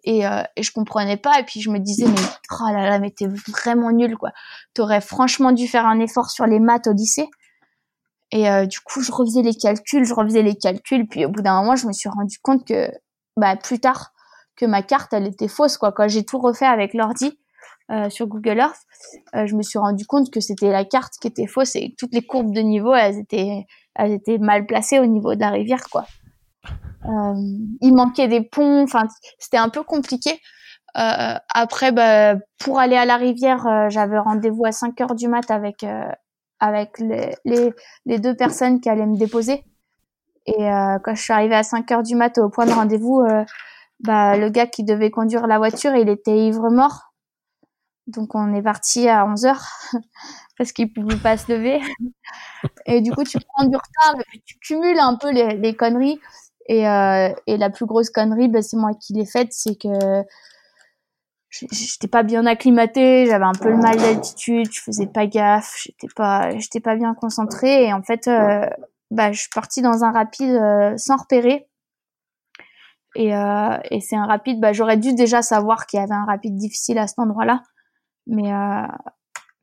[0.05, 1.39] Et, euh, et je comprenais pas.
[1.39, 2.21] Et puis je me disais mais
[2.51, 4.31] oh là là mais t'es vraiment nul quoi.
[4.73, 7.29] T'aurais franchement dû faire un effort sur les maths au lycée
[8.31, 11.07] et euh, du coup je refaisais les calculs je refaisais les calculs.
[11.07, 12.89] Puis au bout d'un moment je me suis rendu compte que
[13.37, 14.11] bah plus tard
[14.59, 17.39] que ma carte elle était fausse quoi quand j'ai tout refait avec l'ordi
[17.91, 18.81] euh, sur Google Earth
[19.35, 22.13] euh, je me suis rendu compte que c'était la carte qui était fausse et toutes
[22.13, 25.83] les courbes de niveau elles étaient elles étaient mal placées au niveau de la rivière
[25.89, 26.05] quoi
[27.05, 27.33] euh,
[27.81, 29.07] il manquait des ponts, enfin
[29.39, 30.37] c'était un peu compliqué.
[30.93, 35.85] Après, bah, pour aller à la rivière, j'avais rendez-vous à 5 heures du mat avec
[36.59, 37.71] avec les, les,
[38.05, 39.63] les, deux personnes qui allaient me déposer.
[40.45, 43.23] Et quand je suis arrivée à 5 heures du mat au point de rendez-vous,
[44.01, 47.13] bah, le gars qui devait conduire la voiture, il était ivre mort.
[48.07, 49.67] Donc on est parti à 11 heures
[50.57, 51.79] parce qu'il pouvait pas se lever.
[52.85, 56.19] Et du coup, tu prends du retard et tu cumules un peu les, les conneries.
[56.67, 60.23] Et, euh, et la plus grosse connerie, bah, c'est moi qui l'ai faite, c'est que
[61.49, 66.07] j'étais pas bien acclimatée, j'avais un peu le mal d'altitude, je faisais pas gaffe, j'étais
[66.15, 67.85] pas, j'étais pas bien concentrée.
[67.85, 68.67] Et en fait, euh,
[69.11, 71.67] bah, je suis partie dans un rapide euh, sans repérer.
[73.15, 76.25] Et, euh, et c'est un rapide, bah, j'aurais dû déjà savoir qu'il y avait un
[76.25, 77.63] rapide difficile à cet endroit-là.
[78.27, 78.87] Mais, euh,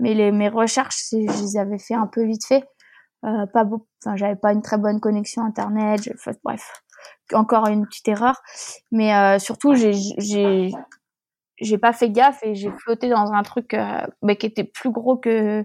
[0.01, 2.65] mais les, mes recherches, je les avais fait un peu vite fait.
[3.25, 6.03] Euh, pas enfin, j'avais pas une très bonne connexion internet.
[6.03, 6.11] Je,
[6.45, 6.83] bref,
[7.33, 8.43] encore une petite erreur.
[8.93, 9.95] Mais euh, surtout, j'ai
[11.59, 14.91] j'ai pas fait gaffe et j'ai flotté dans un truc euh, bah, qui était plus
[14.91, 15.65] gros que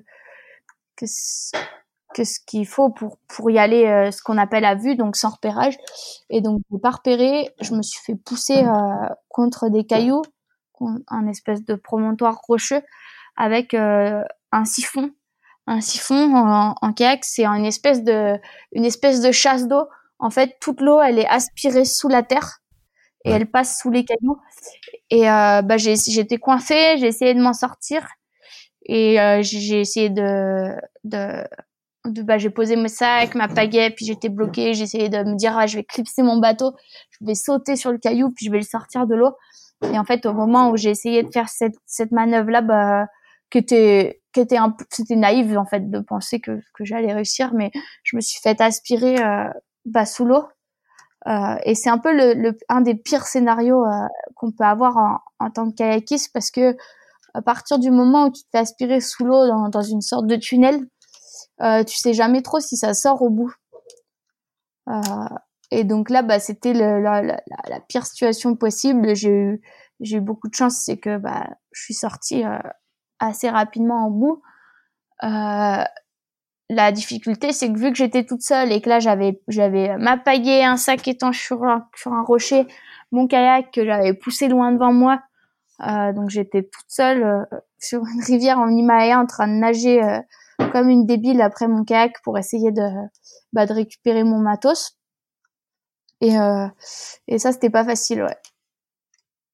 [0.96, 1.06] que
[2.14, 5.16] que ce qu'il faut pour pour y aller euh, ce qu'on appelle à vue donc
[5.16, 5.78] sans repérage.
[6.30, 7.50] Et donc j'ai pas repéré.
[7.62, 10.24] Je me suis fait pousser euh, contre des cailloux
[11.10, 12.82] un espèce de promontoire rocheux
[13.38, 15.12] avec euh, un siphon.
[15.68, 18.36] Un siphon en, en kayak c'est une espèce de
[18.72, 19.86] une espèce de chasse d'eau.
[20.20, 22.60] En fait, toute l'eau, elle est aspirée sous la terre
[23.26, 24.40] et elle passe sous les cailloux.
[25.10, 28.08] Et euh, bah, j'étais coincée, j'ai essayé de m'en sortir
[28.86, 31.44] et euh, j'ai essayé de, de
[32.06, 34.70] bah, j'ai posé mes sacs, ma pagaie, puis j'étais bloquée.
[34.72, 36.76] Essayé de me dire, ah, je vais clipser mon bateau,
[37.12, 39.36] je vais sauter sur le caillou, puis je vais le sortir de l'eau.
[39.84, 43.06] Et en fait, au moment où j'ai essayé de faire cette, cette manœuvre-là, bah,
[43.52, 47.54] qui était, qui était un c'était naïf en fait de penser que, que j'allais réussir,
[47.54, 47.72] mais
[48.04, 49.50] je me suis fait aspirer euh,
[49.86, 50.46] bah, sous l'eau.
[51.28, 54.98] Euh, et c'est un peu le, le, un des pires scénarios euh, qu'on peut avoir
[54.98, 56.76] en, en, tant que kayakiste parce que
[57.36, 60.26] à partir du moment où tu te fais aspirer sous l'eau dans, dans, une sorte
[60.26, 60.88] de tunnel,
[61.62, 63.54] euh, tu sais jamais trop si ça sort au bout.
[64.90, 65.02] Euh,
[65.70, 69.16] et donc là, bah, c'était la, la, la, pire situation possible.
[69.16, 69.62] J'ai eu,
[70.00, 72.58] j'ai eu beaucoup de chance, c'est que bah, je suis sortie euh,
[73.20, 74.42] assez rapidement au bout.
[76.74, 80.16] La difficulté, c'est que vu que j'étais toute seule et que là j'avais j'avais ma
[80.18, 82.66] pagaie, un sac étanche sur un, sur un rocher,
[83.12, 85.22] mon kayak que j'avais poussé loin devant moi,
[86.14, 87.46] donc j'étais toute seule
[87.78, 90.02] sur une rivière en Himalaya en train de nager
[90.72, 92.88] comme une débile après mon kayak pour essayer de
[93.54, 94.98] bah, de récupérer mon matos.
[96.22, 96.68] Et euh,
[97.28, 98.38] et ça c'était pas facile, ouais.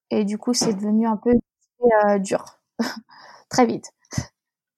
[0.09, 1.31] Et du coup c'est devenu un peu
[2.19, 2.45] dur
[3.49, 3.91] très vite.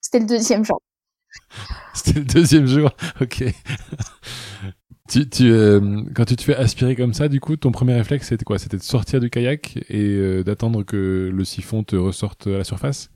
[0.02, 0.82] C'était le deuxième jour.
[1.94, 3.44] C'était le deuxième jour, ok.
[5.08, 8.28] Tu, tu, euh, quand tu te fais aspirer comme ça, du coup, ton premier réflexe,
[8.28, 8.60] c'était quoi?
[8.60, 12.64] C'était de sortir du kayak et euh, d'attendre que le siphon te ressorte à la
[12.64, 13.10] surface?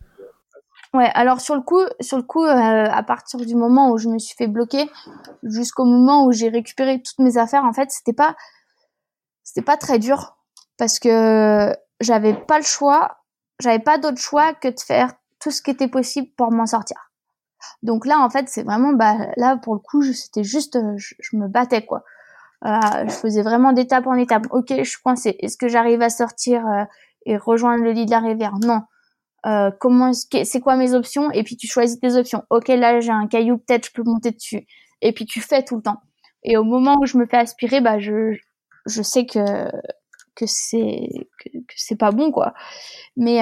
[0.93, 4.09] Ouais, alors sur le coup, sur le coup, euh, à partir du moment où je
[4.09, 4.91] me suis fait bloquer,
[5.41, 8.35] jusqu'au moment où j'ai récupéré toutes mes affaires, en fait, c'était pas,
[9.43, 10.37] c'était pas très dur
[10.77, 13.23] parce que j'avais pas le choix,
[13.59, 17.11] j'avais pas d'autre choix que de faire tout ce qui était possible pour m'en sortir.
[17.81, 21.35] Donc là, en fait, c'est vraiment, bah, là, pour le coup, c'était juste, euh, je,
[21.35, 22.03] me battais, quoi.
[22.63, 24.45] je faisais vraiment d'étape en étape.
[24.51, 25.37] Ok, je suis coincée.
[25.39, 26.83] Est-ce que j'arrive à sortir euh,
[27.25, 28.53] et rejoindre le lit de la rivière?
[28.61, 28.83] Non.
[29.45, 31.31] Euh, comment, c'est quoi mes options?
[31.31, 32.43] Et puis tu choisis tes options.
[32.49, 34.65] Ok, là, j'ai un caillou, peut-être je peux monter dessus.
[35.01, 36.01] Et puis tu fais tout le temps.
[36.43, 38.35] Et au moment où je me fais aspirer, bah, je,
[38.85, 39.69] je sais que
[40.35, 41.09] que c'est
[41.43, 42.55] que, c'est pas bon quoi
[43.15, 43.39] mais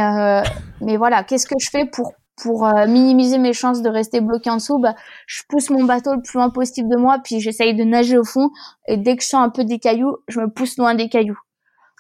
[0.82, 4.50] mais voilà qu'est-ce que je fais pour pour euh, minimiser mes chances de rester bloqué
[4.50, 4.96] en dessous, bah,
[5.28, 8.24] je pousse mon bateau le plus loin possible de moi, puis j'essaye de nager au
[8.24, 8.50] fond.
[8.88, 11.38] Et dès que je sens un peu des cailloux, je me pousse loin des cailloux.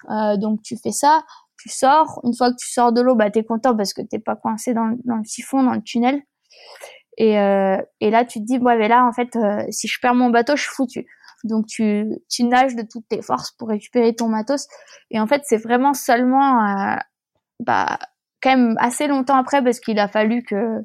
[0.09, 1.21] Euh, donc tu fais ça,
[1.61, 2.19] tu sors.
[2.23, 4.73] Une fois que tu sors de l'eau, bah t'es content parce que t'es pas coincé
[4.73, 6.21] dans, dans, le siphon, dans le tunnel.
[7.17, 9.99] Et, euh, et là tu te dis, ouais mais là en fait, euh, si je
[10.01, 11.05] perds mon bateau, je suis foutu.
[11.43, 14.67] Donc tu, tu nages de toutes tes forces pour récupérer ton matos.
[15.09, 16.95] Et en fait, c'est vraiment seulement euh,
[17.59, 17.99] bah
[18.41, 20.79] quand même assez longtemps après parce qu'il a fallu que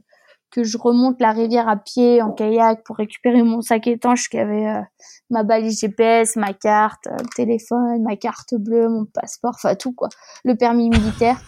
[0.50, 4.38] que je remonte la rivière à pied en kayak pour récupérer mon sac étanche qui
[4.38, 4.82] avait euh,
[5.30, 9.92] ma balise GPS, ma carte, euh, le téléphone, ma carte bleue, mon passeport, enfin tout
[9.92, 10.08] quoi,
[10.44, 11.38] le permis militaire.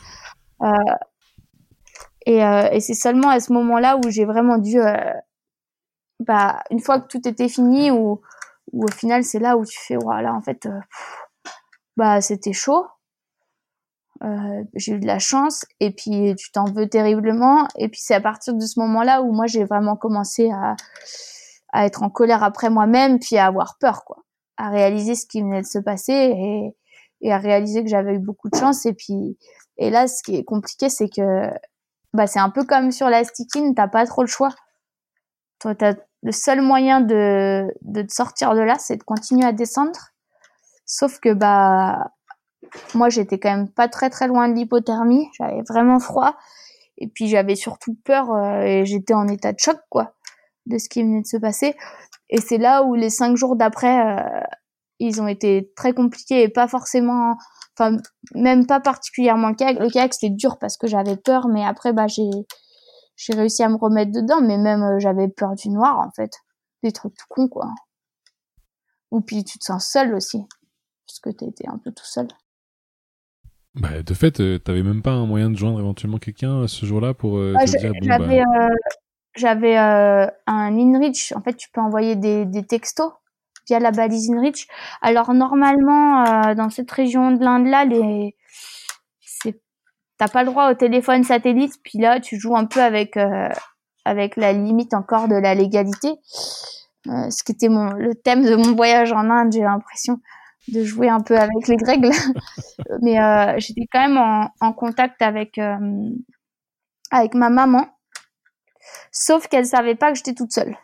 [0.62, 0.72] Euh,
[2.26, 4.78] et, euh, et c'est seulement à ce moment-là où j'ai vraiment dû,
[6.20, 8.20] bah une fois que tout était fini, ou
[8.72, 10.68] au final c'est là où tu fais voilà en fait,
[11.96, 12.86] bah c'était chaud
[14.24, 17.68] euh, j'ai eu de la chance et puis tu t'en veux terriblement.
[17.76, 20.74] Et puis c'est à partir de ce moment-là où moi j'ai vraiment commencé à,
[21.72, 24.24] à être en colère après moi-même puis à avoir peur quoi.
[24.56, 26.76] À réaliser ce qui venait de se passer et,
[27.20, 28.86] et à réaliser que j'avais eu beaucoup de chance.
[28.86, 29.38] Et puis
[29.76, 31.50] et là ce qui est compliqué c'est que
[32.12, 34.54] bah c'est un peu comme sur la stickine t'as pas trop le choix.
[35.60, 39.52] Toi t'as le seul moyen de de te sortir de là c'est de continuer à
[39.52, 40.10] descendre.
[40.86, 42.10] Sauf que bah
[42.94, 46.36] moi j'étais quand même pas très très loin de l'hypothermie, j'avais vraiment froid.
[46.98, 50.14] Et puis j'avais surtout peur euh, et j'étais en état de choc quoi
[50.66, 51.74] de ce qui venait de se passer.
[52.30, 54.42] Et c'est là où les cinq jours d'après euh,
[54.98, 57.36] ils ont été très compliqués et pas forcément
[57.78, 57.96] enfin
[58.34, 62.08] même pas particulièrement le kayak le c'était dur parce que j'avais peur mais après bah
[62.08, 62.28] j'ai
[63.18, 64.40] j'ai réussi à me remettre dedans.
[64.40, 66.32] Mais même euh, j'avais peur du noir en fait.
[66.82, 67.68] Des trucs tout cons quoi.
[69.10, 70.42] Ou puis tu te sens seul aussi
[71.06, 72.28] parce que t'étais un peu tout seul
[73.74, 76.84] bah, de fait, euh, t'avais même pas un moyen de joindre éventuellement quelqu'un euh, ce
[76.86, 78.68] jour-là pour euh, te dire bon, J'avais bah...
[79.36, 81.32] j'avais un InReach.
[81.36, 83.12] En fait, tu peux envoyer des, des textos
[83.68, 84.66] via la balise InReach.
[85.02, 88.34] Alors normalement, dans cette région de l'Inde-là, les
[90.16, 91.74] t'as pas le droit au téléphone satellite.
[91.84, 93.16] Puis là, tu joues un peu avec
[94.04, 96.08] avec la limite encore de la légalité.
[97.04, 100.18] ce qui était mon le thème de mon voyage en Inde, j'ai l'impression
[100.72, 102.10] de jouer un peu avec les règles.
[103.02, 106.10] Mais euh, j'étais quand même en, en contact avec euh,
[107.10, 107.86] avec ma maman,
[109.10, 110.76] sauf qu'elle savait pas que j'étais toute seule.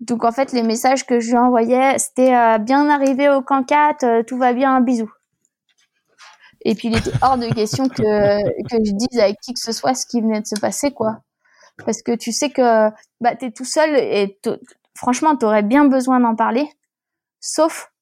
[0.00, 3.64] Donc en fait, les messages que je lui envoyais, c'était euh, bien arrivé au camp
[3.64, 5.10] 4, tout va bien, un bisou.
[6.62, 9.72] Et puis il était hors de question que que je dise avec qui que ce
[9.72, 11.20] soit ce qui venait de se passer, quoi.
[11.84, 12.90] Parce que tu sais que
[13.20, 14.38] bah t'es tout seul et
[14.96, 16.68] franchement t'aurais bien besoin d'en parler.
[17.40, 17.92] Sauf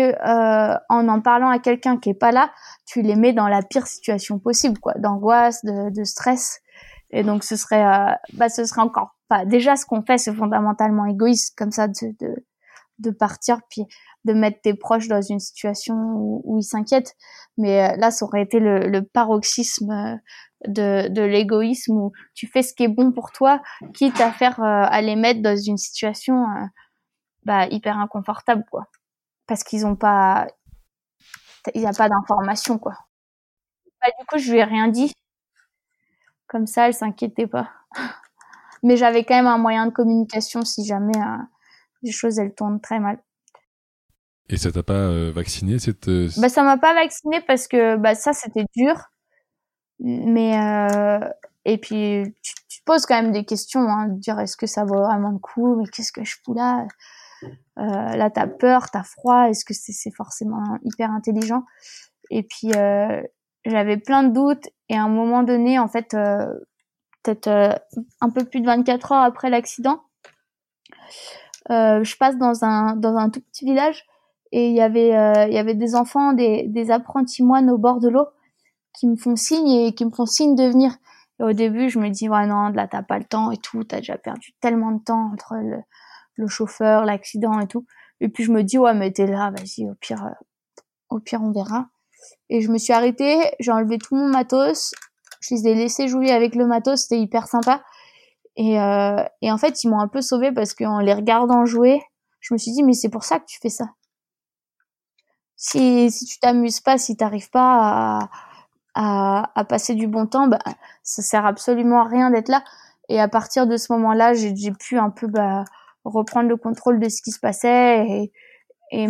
[0.00, 2.50] euh, en en parlant à quelqu'un qui est pas là,
[2.86, 6.60] tu les mets dans la pire situation possible, quoi, d'angoisse, de, stress.
[7.10, 9.44] Et donc ce serait, euh, bah, ce serait encore pas.
[9.44, 13.82] déjà, ce qu'on fait, c'est fondamentalement égoïste, comme ça, de, partir puis
[14.24, 17.14] de mettre tes proches dans une situation où, ils s'inquiètent.
[17.58, 20.20] Mais euh, là, ça aurait été le, paroxysme
[20.66, 23.60] de, de l'égoïsme où tu fais ce qui est bon pour toi,
[23.94, 26.44] quitte à faire à les mettre dans une situation
[27.44, 28.88] bah, hyper inconfortable, quoi
[29.46, 30.46] parce qu'ils ont pas,
[31.74, 32.96] il n'y a pas d'information quoi.
[34.00, 35.12] Bah, du coup, je lui ai rien dit.
[36.48, 37.70] Comme ça, elle s'inquiétait pas.
[38.82, 41.42] Mais j'avais quand même un moyen de communication si jamais euh,
[42.02, 43.18] les choses elles tournent très mal.
[44.48, 47.96] Et ça t'a pas euh, vacciné cette euh, Bah ça m'a pas vacciné parce que
[47.96, 48.94] bah ça c'était dur.
[49.98, 50.52] Mais
[51.64, 54.84] et puis tu, tu, poses quand même des questions, hein, de dire est-ce que ça
[54.84, 56.86] vaut vraiment le coup, mais qu'est-ce que je fous là?
[57.76, 59.48] Là, t'as peur, t'as froid.
[59.48, 61.64] Est-ce que c'est forcément hyper intelligent?
[62.30, 63.22] Et puis euh,
[63.64, 64.68] j'avais plein de doutes.
[64.88, 66.46] Et à un moment donné, en fait, euh,
[67.22, 67.80] peut-être
[68.20, 70.02] un peu plus de 24 heures après l'accident,
[71.70, 74.04] euh, je passe dans un dans un tout petit village
[74.52, 78.08] et il y avait y avait des enfants, des des apprentis moines au bord de
[78.08, 78.26] l'eau
[78.92, 80.96] qui me font signe et qui me font signe de venir.
[81.40, 83.82] Et au début, je me dis ouais non, là t'as pas le temps et tout,
[83.84, 85.78] t'as déjà perdu tellement de temps entre le,
[86.36, 87.86] le chauffeur, l'accident et tout.
[88.20, 90.24] Et puis je me dis ouais mais t'es là, vas-y au pire
[91.10, 91.88] au pire on verra.
[92.48, 94.94] Et je me suis arrêtée, j'ai enlevé tout mon matos,
[95.40, 97.82] je les ai laissés jouer avec le matos, c'était hyper sympa.
[98.56, 102.00] Et, euh, et en fait, ils m'ont un peu sauvée parce qu'en les regardant jouer,
[102.40, 103.86] je me suis dit, mais c'est pour ça que tu fais ça.
[105.56, 108.30] Si, si tu t'amuses pas, si t'arrives pas à,
[108.94, 110.58] à, à, passer du bon temps, bah,
[111.02, 112.62] ça sert absolument à rien d'être là.
[113.08, 115.64] Et à partir de ce moment-là, j'ai pu un peu bah,
[116.08, 118.32] reprendre le contrôle de ce qui se passait et,
[118.92, 119.08] et,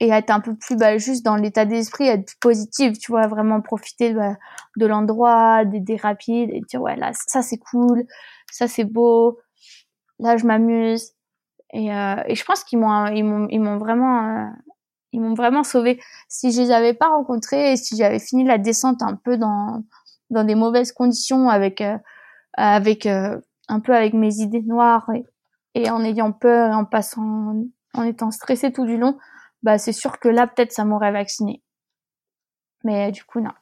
[0.00, 3.26] et être un peu plus bah, juste dans l'état d'esprit, être plus positive, tu vois,
[3.26, 4.36] vraiment profiter bah,
[4.76, 8.04] de l'endroit, des, des rapides et dire ouais là ça c'est cool,
[8.50, 9.38] ça c'est beau,
[10.18, 11.12] là je m'amuse
[11.72, 14.50] et, euh, et je pense qu'ils m'ont ils m'ont ils m'ont vraiment euh,
[15.12, 16.00] ils m'ont vraiment sauvé.
[16.28, 19.84] Si je les avais pas rencontrés, si j'avais fini la descente un peu dans
[20.30, 21.98] dans des mauvaises conditions avec euh,
[22.54, 25.10] avec euh, un peu avec mes idées noires
[25.74, 27.54] et en ayant peur et en passant
[27.94, 29.18] en étant stressée tout du long,
[29.62, 31.62] bah c'est sûr que là peut-être ça m'aurait vacciné.
[32.84, 33.52] Mais du coup non.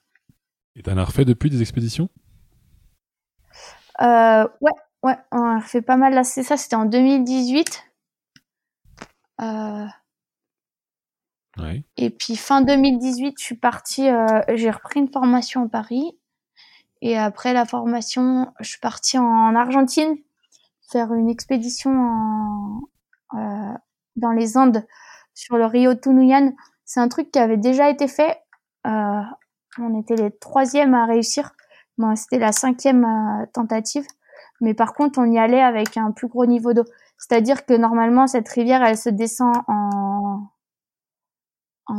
[0.77, 2.09] Et t'en as refait depuis des expéditions?
[4.01, 6.25] Euh, Ouais, ouais, on a refait pas mal là.
[6.25, 7.85] C'est ça, c'était en 2018.
[9.43, 9.87] Euh...
[11.59, 11.85] Ouais.
[11.97, 16.17] Et puis fin 2018, je suis partie, euh, j'ai repris une formation à Paris.
[17.03, 20.17] Et après la formation, je suis partie en Argentine
[20.91, 22.81] faire une expédition en,
[23.35, 23.75] euh,
[24.17, 24.85] dans les Andes
[25.35, 26.53] sur le Rio Tunuyan.
[26.85, 28.39] C'est un truc qui avait déjà été fait.
[28.87, 29.21] Euh,
[29.79, 31.53] on était les troisièmes à réussir.
[31.99, 34.07] Bon, c'était la cinquième euh, tentative.
[34.61, 36.85] Mais par contre, on y allait avec un plus gros niveau d'eau.
[37.19, 40.49] C'est-à-dire que normalement, cette rivière, elle se descend en,
[41.87, 41.97] en,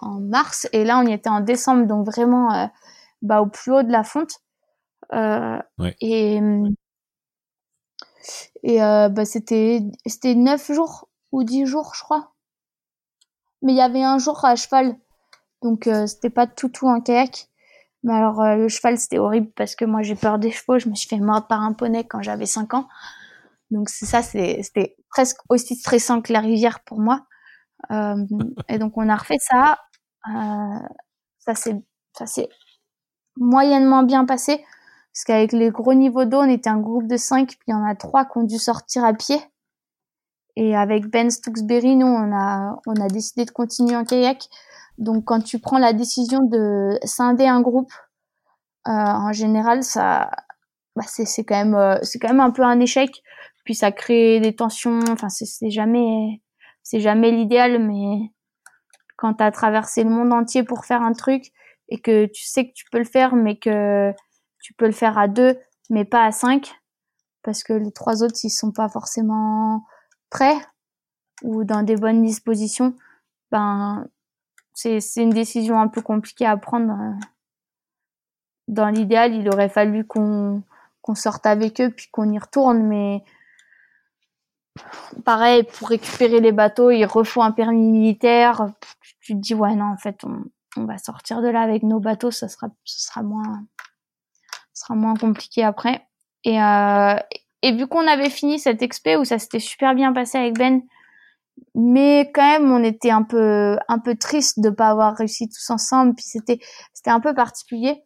[0.00, 0.68] en mars.
[0.72, 1.86] Et là, on y était en décembre.
[1.86, 2.70] Donc vraiment,
[3.22, 4.32] bah, au plus haut de la fonte.
[5.12, 5.96] Ouais.
[6.00, 6.40] Et,
[8.62, 12.32] et euh, bah, c'était, c'était neuf jours ou dix jours, je crois
[13.60, 14.96] mais il y avait un jour à cheval,
[15.62, 17.48] donc euh, c'était pas tout tout un kayak.
[18.04, 20.88] Mais alors euh, le cheval c'était horrible parce que moi j'ai peur des chevaux, je
[20.88, 22.88] me suis fait mordre par un poney quand j'avais 5 ans.
[23.72, 27.26] Donc c'est ça, c'était presque aussi stressant que la rivière pour moi.
[27.90, 29.78] Et donc on a refait ça.
[30.24, 31.82] Ça s'est
[32.16, 32.48] ça s'est
[33.36, 34.64] moyennement bien passé
[35.12, 37.74] parce qu'avec les gros niveaux d'eau, on était un groupe de 5 puis il y
[37.74, 39.38] en a trois qui ont dû sortir à pied.
[40.56, 44.48] Et avec Ben Stooksberry, nous, on a, on a décidé de continuer en kayak.
[44.98, 47.92] Donc, quand tu prends la décision de scinder un groupe,
[48.88, 50.30] euh, en général, ça,
[50.96, 53.22] bah, c'est quand même, euh, c'est quand même un peu un échec.
[53.64, 55.00] Puis ça crée des tensions.
[55.10, 56.42] Enfin, c'est jamais,
[56.82, 58.32] c'est jamais l'idéal, mais
[59.16, 61.52] quand tu as traversé le monde entier pour faire un truc
[61.88, 64.12] et que tu sais que tu peux le faire, mais que
[64.60, 65.58] tu peux le faire à deux,
[65.90, 66.74] mais pas à cinq,
[67.42, 69.84] parce que les trois autres, ils sont pas forcément
[70.30, 70.56] prêt
[71.42, 72.94] ou dans des bonnes dispositions,
[73.50, 74.06] ben
[74.74, 76.94] c'est une décision un peu compliquée à prendre.
[78.68, 80.62] Dans l'idéal, il aurait fallu qu'on
[81.14, 83.24] sorte avec eux puis qu'on y retourne, mais
[85.24, 88.66] pareil pour récupérer les bateaux, il refaut un permis militaire.
[89.20, 92.30] Tu te dis ouais non en fait on, va sortir de là avec nos bateaux,
[92.30, 93.64] ça sera ce sera moins
[94.78, 96.06] ce sera moins compliqué après.
[96.44, 97.16] Et euh,
[97.64, 100.82] vu qu'on avait fini cette expé où ça s'était super bien passé avec Ben,
[101.74, 105.70] mais quand même on était un peu un peu triste de pas avoir réussi tous
[105.70, 106.14] ensemble.
[106.14, 106.60] Puis c'était
[106.94, 108.02] c'était un peu particulier.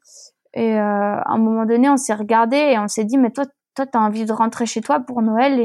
[0.55, 3.45] Et euh, à un moment donné, on s'est regardé et on s'est dit mais toi
[3.75, 5.62] toi t'as envie de rentrer chez toi pour Noël?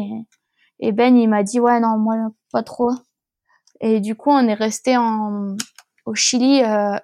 [0.80, 2.16] Et Ben il m'a dit ouais non moi
[2.52, 2.92] pas trop.
[3.82, 6.98] Et du coup on est resté au Chili euh,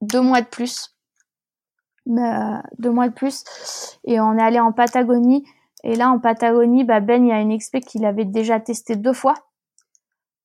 [0.00, 0.93] deux mois de plus.
[2.06, 3.44] Deux mois de plus
[4.04, 5.44] et on est allé en Patagonie
[5.84, 8.96] et là, en Patagonie, bah Ben, il y a une expé qu'il avait déjà testé
[8.96, 9.34] deux fois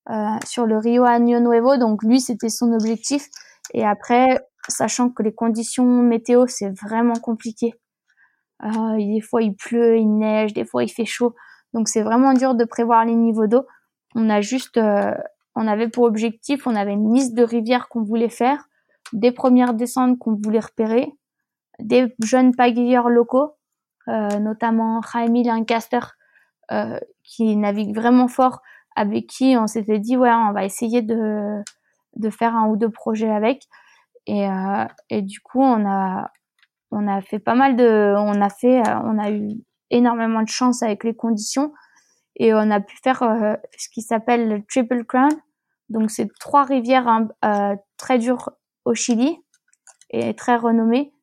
[0.09, 1.77] euh, sur le Rio Año Nuevo.
[1.77, 3.29] Donc lui, c'était son objectif.
[3.73, 4.25] Et après,
[4.67, 7.73] sachant que les conditions météo, c'est vraiment compliqué.
[8.65, 11.33] Euh, des fois, il pleut, il neige, des fois, il fait chaud.
[11.73, 13.63] Donc c'est vraiment dur de prévoir les niveaux d'eau.
[14.15, 15.13] On a juste, euh,
[15.55, 18.67] on avait pour objectif, on avait une liste de rivières qu'on voulait faire,
[19.13, 21.13] des premières descentes qu'on voulait repérer,
[21.79, 23.55] des jeunes pagayeurs locaux
[24.09, 25.99] euh, notamment Jaime Lancaster,
[26.71, 28.61] euh, qui navigue vraiment fort,
[28.95, 31.61] avec qui on s'était dit ouais, on va essayer de
[32.15, 33.65] de faire un ou deux projets avec.
[34.25, 36.31] Et, euh, et du coup, on a
[36.91, 39.49] on a fait pas mal de, on a fait, on a eu
[39.91, 41.71] énormément de chance avec les conditions.
[42.35, 43.19] et on a pu faire
[43.77, 45.31] ce qui s'appelle le Triple Crown.
[45.89, 47.27] Donc c'est trois rivières hein,
[47.97, 48.51] très dures
[48.85, 49.37] au Chili
[50.11, 51.13] et très renommées.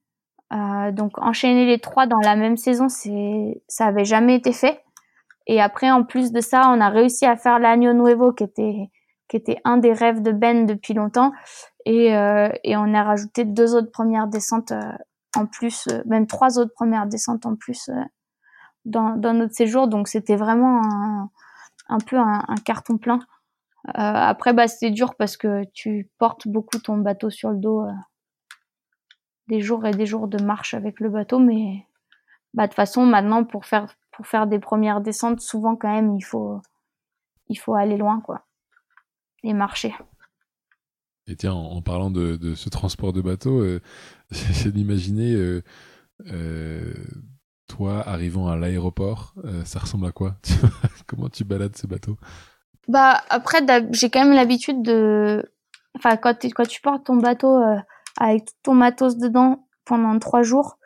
[0.51, 4.83] Donc enchaîner les trois dans la même saison, c'est ça avait jamais été fait.
[5.47, 8.91] Et après, en plus de ça, on a réussi à faire l'Agno Nuevo, qui était
[9.29, 11.33] qui était un des rêves de Ben depuis longtemps.
[11.85, 14.93] Et, euh, et on a rajouté deux autres premières descentes euh,
[15.37, 17.91] en plus, euh, même trois autres premières descentes en plus
[18.85, 19.89] dans, dans notre séjour.
[19.89, 21.31] Donc c'était vraiment un,
[21.89, 23.21] un peu un, un, carton plein.
[23.95, 27.87] après, bah, c'était dur parce que tu portes beaucoup ton bateau sur le dos.
[29.49, 31.87] Des jours et des jours de marche avec le bateau, mais
[32.55, 36.15] bah, de toute façon, maintenant, pour faire pour faire des premières descentes, souvent quand même,
[36.15, 36.63] il faut,
[37.49, 38.47] il faut aller loin, quoi,
[39.43, 39.95] et marcher.
[41.27, 43.81] Et tiens, en, parlant de, de, ce transport de bateau, euh,
[44.31, 45.63] j'ai d'imaginer euh,
[46.31, 46.95] euh,
[47.69, 50.37] toi arrivant à l'aéroport, euh, ça ressemble à quoi?
[51.07, 52.17] Comment tu balades ce bateau?
[52.89, 53.59] Bah après,
[53.91, 55.53] j'ai quand même l'habitude de,
[55.97, 57.77] enfin quand, quand tu portes ton bateau euh,
[58.19, 60.79] avec tout ton matos dedans pendant trois jours,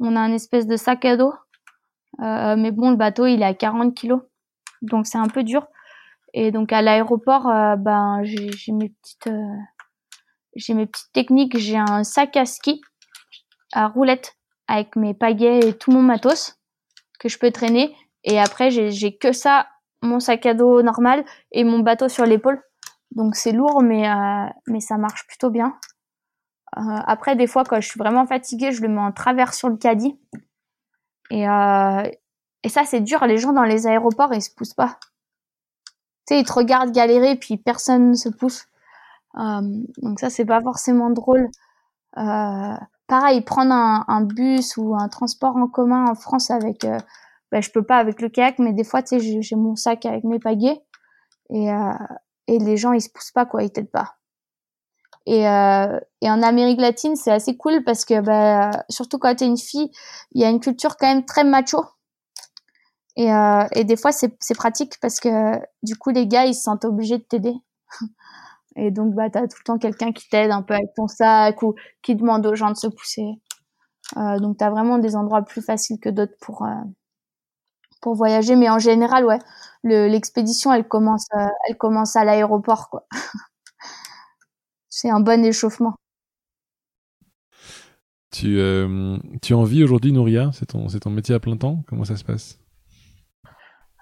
[0.00, 1.34] on a un espèce de sac à dos
[2.20, 4.22] euh, mais bon, le bateau, il est à 40 kilos.
[4.82, 5.66] Donc, c'est un peu dur.
[6.32, 9.56] Et donc, à l'aéroport, euh, ben, j'ai mes petites, euh,
[10.56, 11.58] j'ai mes petites techniques.
[11.58, 12.80] J'ai un sac à ski
[13.72, 14.36] à roulette
[14.68, 16.56] avec mes pagaies et tout mon matos
[17.18, 17.96] que je peux traîner.
[18.24, 19.66] Et après, j'ai que ça,
[20.02, 22.62] mon sac à dos normal et mon bateau sur l'épaule.
[23.10, 24.08] Donc c'est lourd, mais
[24.66, 25.76] mais ça marche plutôt bien.
[26.76, 29.76] Après, des fois, quand je suis vraiment fatiguée, je le mets en travers sur le
[29.76, 30.18] caddie
[31.30, 32.02] et, euh,
[32.62, 33.24] et ça, c'est dur.
[33.26, 34.98] Les gens dans les aéroports, ils se poussent pas.
[36.26, 38.66] Tu sais, ils te regardent galérer, puis personne ne se pousse.
[39.36, 39.60] Euh,
[39.98, 41.48] donc ça, c'est pas forcément drôle.
[42.16, 46.98] Euh, pareil, prendre un, bus ou un transport en commun en France avec, euh,
[47.52, 50.06] ben, je peux pas avec le kayak, mais des fois, tu sais, j'ai mon sac
[50.06, 50.80] avec mes pagaies
[51.50, 51.92] et, euh,
[52.48, 54.16] les gens, ils se poussent pas, quoi, ils t'aident pas.
[55.26, 59.46] Et, euh, et en Amérique latine, c'est assez cool parce que bah, surtout quand t'es
[59.46, 59.90] une fille,
[60.32, 61.84] il y a une culture quand même très macho.
[63.16, 65.28] Et, euh, et des fois, c'est pratique parce que
[65.82, 67.54] du coup, les gars, ils se sentent obligés de t'aider.
[68.76, 71.62] Et donc, bah, t'as tout le temps quelqu'un qui t'aide un peu avec ton sac
[71.62, 73.24] ou qui demande aux gens de se pousser.
[74.16, 76.70] Euh, donc, t'as vraiment des endroits plus faciles que d'autres pour euh,
[78.00, 78.56] pour voyager.
[78.56, 79.38] Mais en général, ouais,
[79.84, 83.06] l'expédition, elle commence, euh, elle commence à l'aéroport, quoi.
[84.94, 85.94] c'est un bon échauffement.
[88.30, 90.50] Tu, euh, tu en vis aujourd'hui, Nouria?
[90.52, 91.82] C'est ton, ton métier à plein temps?
[91.88, 92.60] Comment ça se passe?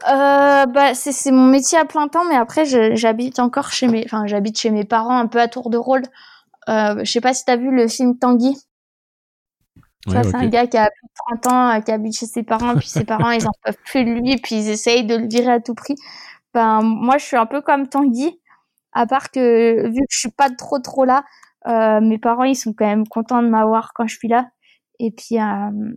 [0.07, 4.27] Euh, bah, c'est mon métier à plein temps, mais après, j'habite encore chez mes, enfin,
[4.27, 6.03] j'habite chez mes parents un peu à tour de rôle.
[6.69, 8.55] Euh, je sais pas si tu as vu le film Tanguy.
[10.07, 12.77] c'est un gars qui a plus de 30 ans, euh, qui habite chez ses parents,
[12.77, 15.53] puis ses parents, ils en peuvent plus de lui, puis ils essayent de le virer
[15.53, 15.95] à tout prix.
[16.53, 18.39] Ben, moi, je suis un peu comme Tanguy.
[18.93, 21.25] À part que vu que je suis pas trop trop là,
[21.67, 24.51] euh, mes parents ils sont quand même contents de m'avoir quand je suis là.
[24.99, 25.95] Et puis euh,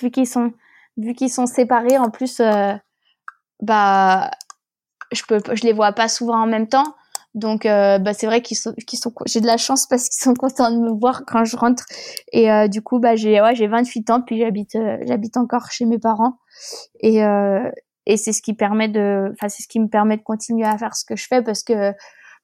[0.00, 0.52] vu qu'ils sont
[0.96, 2.74] vu qu'ils sont séparés, en plus euh,
[3.60, 4.30] bah
[5.12, 6.94] je peux je les vois pas souvent en même temps.
[7.34, 10.22] Donc euh, bah c'est vrai qu'ils sont qu'ils sont j'ai de la chance parce qu'ils
[10.22, 11.84] sont contents de me voir quand je rentre
[12.32, 15.68] et euh, du coup bah j'ai ouais j'ai 28 ans puis j'habite euh, j'habite encore
[15.72, 16.38] chez mes parents
[17.00, 17.22] et
[18.06, 20.78] et c'est ce qui permet de enfin c'est ce qui me permet de continuer à
[20.78, 21.92] faire ce que je fais parce que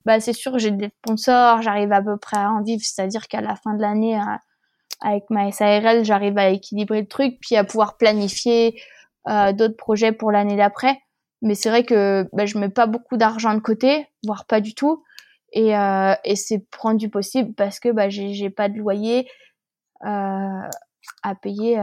[0.05, 3.41] bah c'est sûr j'ai des sponsors, j'arrive à peu près à en vivre, c'est-à-dire qu'à
[3.41, 4.37] la fin de l'année euh,
[5.01, 8.81] avec ma SARL, j'arrive à équilibrer le truc puis à pouvoir planifier
[9.29, 10.99] euh, d'autres projets pour l'année d'après.
[11.43, 14.75] Mais c'est vrai que bah, je mets pas beaucoup d'argent de côté, voire pas du
[14.75, 15.03] tout.
[15.53, 19.29] Et, euh, et c'est rendu possible parce que bah, j'ai pas de loyer
[20.03, 21.79] à payer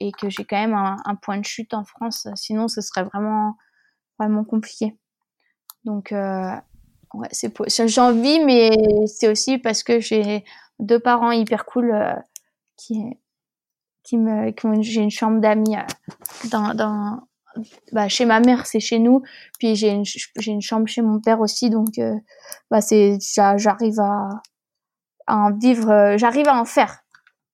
[0.00, 2.28] et que j'ai quand même un, un, point de chute en France.
[2.34, 3.56] Sinon, ce serait vraiment
[4.18, 4.96] vraiment compliqué.
[5.84, 6.12] Donc
[7.16, 8.70] ouais, c'est j'en vis, mais
[9.06, 10.44] c'est aussi parce que j'ai
[10.78, 12.14] deux parents hyper cool euh,
[12.76, 13.16] qui
[14.06, 14.52] qui me
[14.82, 15.80] j'ai une chambre d'amis euh,
[16.50, 17.20] dans, dans
[17.92, 19.22] bah, chez ma mère c'est chez nous.
[19.58, 22.14] Puis j'ai une j'ai une chambre chez mon père aussi donc euh,
[22.70, 23.18] bah c'est
[23.56, 24.28] j'arrive à,
[25.26, 27.00] à en vivre euh, j'arrive à en faire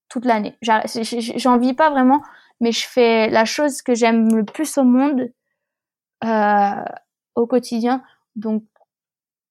[0.09, 0.55] toute l'année.
[0.63, 2.23] J'en vis pas vraiment
[2.61, 5.33] mais je fais la chose que j'aime le plus au monde
[7.35, 8.03] au quotidien.
[8.37, 8.65] Donc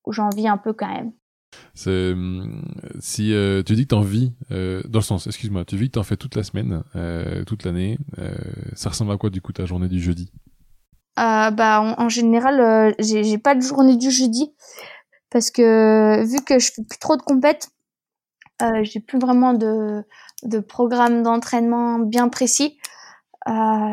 [0.08, 1.12] j'en vis un peu quand même.
[1.86, 2.64] Hum,
[2.99, 5.93] si euh, tu dis que t'en vis, euh, dans le sens, excuse-moi, tu vis que
[5.93, 8.36] t'en fais toute la semaine, euh, toute l'année, euh,
[8.74, 10.32] ça ressemble à quoi du coup ta journée du jeudi?
[11.18, 14.54] Bah en, en général, j'ai pas de journée du jeudi
[15.30, 17.70] parce que vu que je fais plus trop de compètes,
[18.82, 20.04] j'ai plus vraiment de,
[20.43, 22.80] de programme d'entraînement bien précis.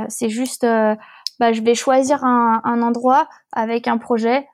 [0.09, 0.65] c'est juste
[1.39, 4.47] bah, je vais choisir un, un endroit avec un projet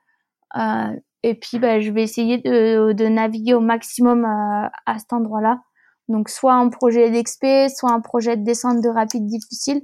[0.57, 0.95] euh,
[1.27, 5.59] et puis bah, je vais essayer de, de naviguer au maximum euh, à cet endroit-là.
[6.07, 9.81] Donc soit un projet d'expé, soit un projet de descente de rapide difficile.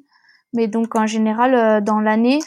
[0.53, 2.37] Mais donc en général euh, dans l'année,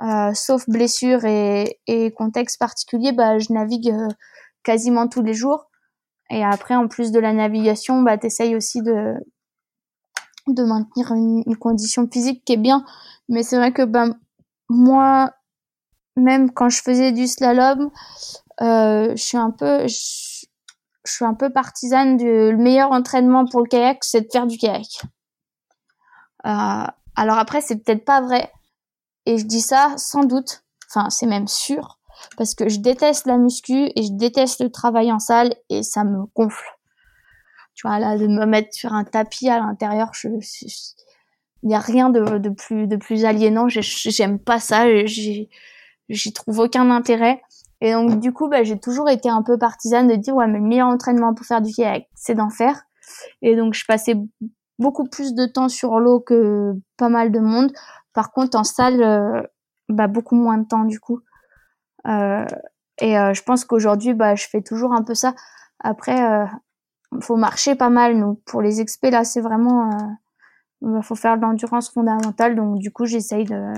[0.00, 3.92] euh, sauf blessure et, et, contexte particulier, bah, je navigue
[4.62, 5.68] quasiment tous les jours.
[6.30, 9.14] Et après, en plus de la navigation, bah, t'essayes aussi de,
[10.46, 12.84] de maintenir une, une, condition physique qui est bien.
[13.28, 14.16] Mais c'est vrai que ben
[14.68, 15.32] moi,
[16.18, 17.90] même quand je faisais du slalom,
[18.60, 20.46] euh, je suis un peu, je,
[21.04, 24.58] suis un peu partisane du le meilleur entraînement pour le kayak, c'est de faire du
[24.58, 25.02] kayak.
[26.46, 26.84] Euh,
[27.16, 28.52] alors après, c'est peut-être pas vrai,
[29.26, 31.98] et je dis ça sans doute, enfin c'est même sûr,
[32.36, 36.04] parce que je déteste la muscu et je déteste le travail en salle et ça
[36.04, 36.66] me gonfle.
[37.74, 40.10] Tu vois là, de me mettre sur un tapis à l'intérieur,
[41.62, 43.68] il n'y a rien de, plus de plus aliénant.
[43.68, 44.86] J'aime pas ça.
[46.08, 47.42] J'y trouve aucun intérêt.
[47.80, 50.58] Et donc du coup, bah, j'ai toujours été un peu partisane de dire ouais, mais
[50.58, 52.82] le meilleur entraînement pour faire du kayak, c'est d'en faire.
[53.42, 54.16] Et donc je passais
[54.78, 57.72] beaucoup plus de temps sur l'eau que pas mal de monde.
[58.12, 59.42] Par contre, en salle, euh,
[59.88, 61.20] bah, beaucoup moins de temps du coup.
[62.06, 62.46] Euh,
[63.00, 65.34] et euh, je pense qu'aujourd'hui, bah, je fais toujours un peu ça.
[65.80, 66.46] Après, euh,
[67.20, 68.18] faut marcher pas mal.
[68.18, 69.90] Donc pour les experts là, c'est vraiment,
[70.82, 72.56] il bah, faut faire de l'endurance fondamentale.
[72.56, 73.72] Donc du coup, j'essaye de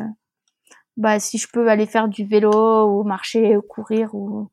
[0.96, 2.50] bah si je peux aller faire du vélo
[2.86, 4.50] ou marcher ou courir ou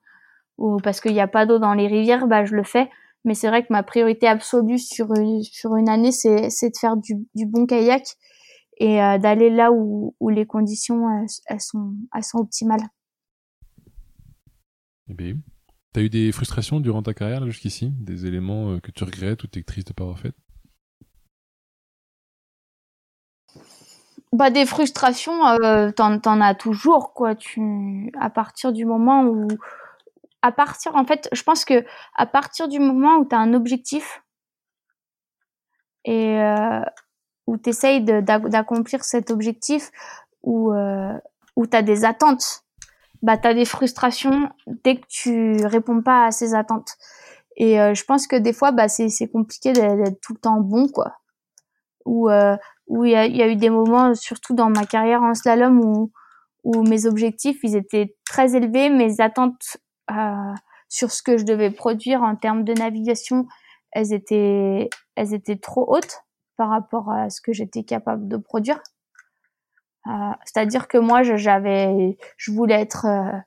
[0.58, 2.90] ou parce qu'il n'y a pas d'eau dans les rivières, bah je le fais.
[3.26, 6.78] Mais c'est vrai que ma priorité absolue sur une, sur une année, c'est c'est de
[6.80, 8.04] faire du, du bon kayak
[8.80, 11.04] et euh, d'aller là où, où les conditions
[11.48, 12.88] elles, sont elles sont optimales.
[15.10, 15.36] Eh bien,
[15.94, 19.48] t'as eu des frustrations durant ta carrière jusqu'ici, des éléments euh, que tu regrettes ou
[19.48, 20.34] t'es triste de pas avoir fait?
[24.34, 27.36] Bah des frustrations euh, t'en t'en as toujours quoi.
[27.36, 29.48] Tu à partir du moment où
[30.42, 33.54] à partir en fait je pense que à partir du moment où tu as un
[33.54, 34.24] objectif
[36.06, 36.82] et euh,
[37.48, 39.92] où tu essayes d'accomplir cet objectif
[40.44, 41.14] ou euh,
[41.56, 42.64] où tu as des attentes
[43.22, 44.50] bah tu as des frustrations
[44.84, 46.98] dès que tu réponds pas à ces attentes.
[47.56, 50.60] Et euh, je pense que des fois bah c'est c'est compliqué d'être tout le temps
[50.62, 51.18] bon quoi.
[52.06, 52.56] Ou euh,
[52.88, 56.12] où il y a, eu des moments, surtout dans ma carrière en slalom, où,
[56.64, 59.78] où mes objectifs, ils étaient très élevés, mes attentes
[60.12, 60.54] euh,
[60.90, 63.48] sur ce que je devais produire en termes de navigation,
[63.92, 66.24] elles étaient, elles étaient trop hautes
[66.56, 68.82] par rapport à ce que j'étais capable de produire.
[70.08, 73.38] Euh, C'est-à-dire que moi, j'avais, je voulais être euh,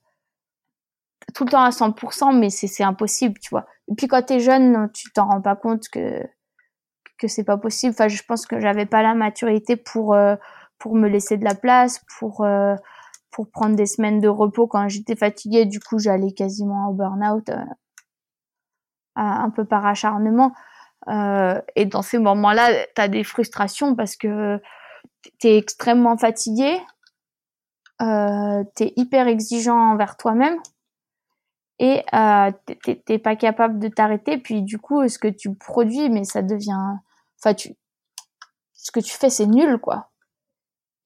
[1.35, 3.67] tout le temps à 100%, mais c'est impossible, tu vois.
[3.91, 6.23] Et puis quand t'es jeune, tu t'en rends pas compte que
[7.21, 7.93] que c'est pas possible.
[7.93, 10.37] Enfin, je pense que j'avais pas la maturité pour euh,
[10.79, 12.75] pour me laisser de la place, pour euh,
[13.31, 15.67] pour prendre des semaines de repos quand j'étais fatiguée.
[15.67, 17.57] Du coup, j'allais quasiment au burn-out, euh,
[19.15, 20.53] un peu par acharnement.
[21.77, 24.61] et dans ces moments-là, tu as des frustrations parce que
[25.39, 26.79] tu es extrêmement fatigué,
[28.03, 30.59] euh, tu es hyper exigeant envers toi-même
[31.79, 32.51] et euh,
[33.05, 34.39] t'es pas capable de t'arrêter.
[34.39, 36.97] Puis du coup, ce que tu produis, mais ça devient
[37.43, 37.75] Enfin, tu,
[38.73, 40.11] ce que tu fais, c'est nul, quoi.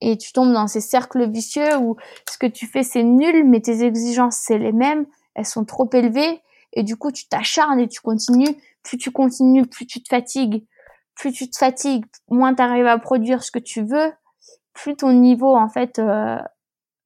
[0.01, 1.97] Et tu tombes dans ces cercles vicieux où
[2.29, 5.07] ce que tu fais, c'est nul, mais tes exigences, c'est les mêmes.
[5.35, 6.43] Elles sont trop élevées.
[6.73, 8.57] Et du coup, tu t'acharnes et tu continues.
[8.83, 10.67] Plus tu continues, plus tu te fatigues.
[11.15, 14.13] Plus tu te fatigues, moins tu arrives à produire ce que tu veux.
[14.73, 16.39] Plus ton niveau, en fait, euh,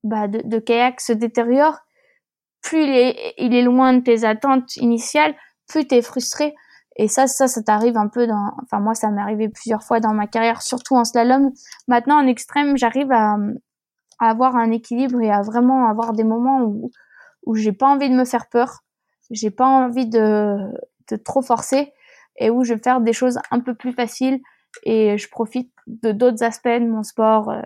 [0.03, 1.79] bah, de, kayak se détériore.
[2.63, 5.35] Plus il est, il est loin de tes attentes initiales,
[5.69, 6.55] plus tu es frustré.
[6.99, 10.01] Et ça, ça, ça t'arrive un peu dans, enfin moi, ça m'est arrivé plusieurs fois
[10.01, 11.53] dans ma carrière, surtout en slalom.
[11.87, 13.37] Maintenant, en extrême, j'arrive à,
[14.19, 16.91] à, avoir un équilibre et à vraiment avoir des moments où,
[17.47, 18.83] où j'ai pas envie de me faire peur,
[19.31, 20.57] j'ai pas envie de,
[21.11, 21.93] de trop forcer
[22.37, 24.41] et où je vais faire des choses un peu plus faciles
[24.83, 27.63] et je profite de d'autres aspects de mon sport, euh,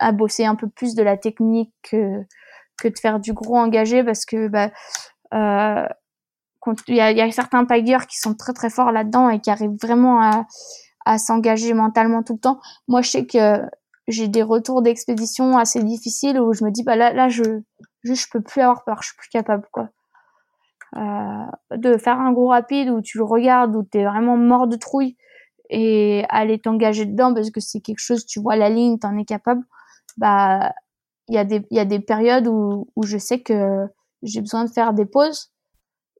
[0.00, 2.22] à bosser un peu plus de la technique que,
[2.78, 4.70] que de faire du gros engagé parce que bah,
[5.34, 5.88] euh,
[6.88, 10.20] il y a, certains pageurs qui sont très très forts là-dedans et qui arrivent vraiment
[10.20, 10.46] à,
[11.18, 12.60] s'engager mentalement tout le temps.
[12.88, 13.62] Moi, je sais que
[14.08, 17.42] j'ai des retours d'expédition assez difficiles où je me dis bah là je
[18.02, 19.88] je, je peux plus avoir peur, je suis plus capable quoi.
[20.96, 24.66] Euh, de faire un gros rapide où tu le regardes où tu es vraiment mort
[24.66, 25.16] de trouille
[25.68, 29.16] et aller t'engager dedans parce que c'est quelque chose tu vois la ligne, tu en
[29.18, 29.62] es capable.
[30.16, 30.72] Bah
[31.28, 33.86] il y a des y a des périodes où où je sais que
[34.22, 35.50] j'ai besoin de faire des pauses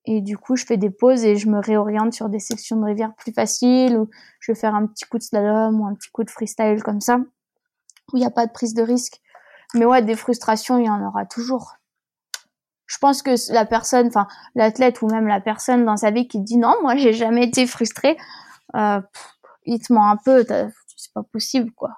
[0.06, 2.84] et du coup, je fais des pauses et je me réoriente sur des sections de
[2.84, 4.08] rivière plus faciles ou
[4.40, 7.00] je vais faire un petit coup de slalom ou un petit coup de freestyle comme
[7.00, 7.18] ça.
[7.18, 9.20] où il n'y a pas de prise de risque.
[9.74, 11.74] Mais ouais, des frustrations, il y en aura toujours.
[12.86, 16.40] Je pense que la personne, enfin l'athlète ou même la personne dans sa vie qui
[16.40, 18.16] dit non, moi j'ai jamais été frustré,
[18.76, 19.00] euh,
[19.64, 20.44] il te ment un peu,
[20.96, 21.90] c'est pas possible quoi.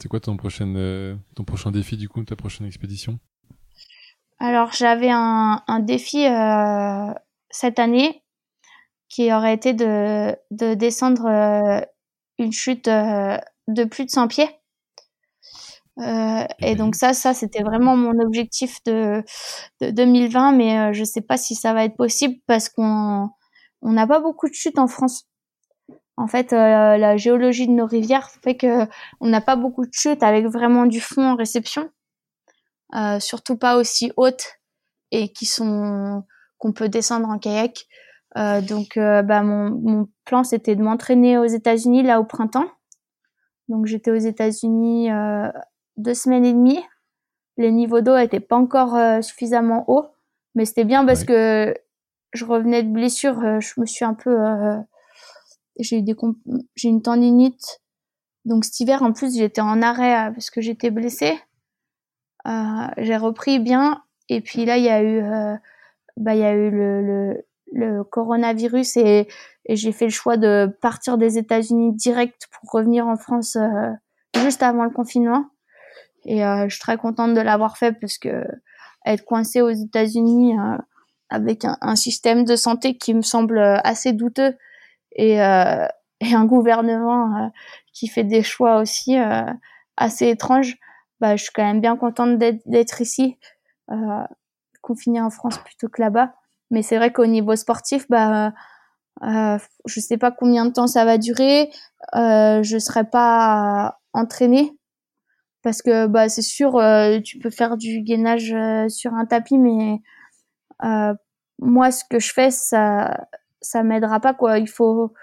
[0.00, 3.20] C'est quoi ton prochain, euh, ton prochain défi du coup, ta prochaine expédition?
[4.42, 7.14] Alors j'avais un, un défi euh,
[7.50, 8.24] cette année
[9.08, 11.80] qui aurait été de, de descendre euh,
[12.38, 13.38] une chute euh,
[13.68, 14.50] de plus de 100 pieds.
[15.98, 19.22] Euh, et donc ça, ça c'était vraiment mon objectif de,
[19.80, 23.28] de 2020, mais euh, je sais pas si ça va être possible parce qu'on
[23.82, 25.26] on n'a pas beaucoup de chutes en France.
[26.16, 28.86] En fait, euh, la géologie de nos rivières fait que
[29.20, 31.90] on n'a pas beaucoup de chutes avec vraiment du fond en réception,
[32.94, 34.58] euh, surtout pas aussi hautes
[35.10, 36.24] et qui sont
[36.58, 37.86] qu'on peut descendre en kayak.
[38.38, 42.70] Euh, donc, bah, mon, mon plan c'était de m'entraîner aux États-Unis là au printemps.
[43.68, 45.10] Donc j'étais aux États-Unis
[45.96, 46.80] deux semaines et demie.
[47.58, 50.06] Les niveaux d'eau étaient pas encore euh, suffisamment hauts,
[50.54, 51.74] mais c'était bien parce que
[52.32, 53.38] je revenais de blessure.
[53.40, 54.78] Euh, je me suis un peu, euh,
[55.78, 56.16] j'ai eu des,
[56.74, 57.80] j'ai une tendinite.
[58.44, 61.38] Donc cet hiver, en plus, j'étais en arrêt parce que j'étais blessée.
[62.44, 65.22] J'ai repris bien, et puis là, il y a eu,
[66.16, 69.28] bah, il y a eu le, le, le coronavirus et,
[69.66, 73.56] et j'ai fait le choix de partir des États-Unis direct pour revenir en France
[74.36, 75.46] juste avant le confinement.
[76.24, 78.44] Et euh, je suis très contente de l'avoir fait parce que
[79.04, 80.78] être coincée aux États-Unis euh,
[81.28, 84.56] avec un, un, système de santé qui me semble assez douteux
[85.16, 85.86] et, euh,
[86.20, 87.50] et un gouvernement
[87.92, 89.16] qui fait des choix aussi
[89.96, 90.76] assez étranges,
[91.22, 93.38] bah, je suis quand même bien contente d'être ici,
[93.92, 94.24] euh,
[94.82, 96.34] confinée en France plutôt que là-bas.
[96.72, 98.52] Mais c'est vrai qu'au niveau sportif, bah,
[99.22, 101.70] euh, je sais pas combien de temps ça va durer.
[102.16, 104.76] Euh, je serai pas entraînée
[105.62, 109.58] parce que bah c'est sûr euh, tu peux faire du gainage euh, sur un tapis
[109.58, 110.00] mais
[111.60, 113.28] moi ce que je fais ça
[113.60, 115.14] ça m'aidera pas quoi il faut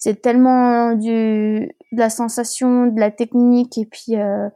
[0.00, 4.48] c'est tellement du de la sensation de la technique et puis euh,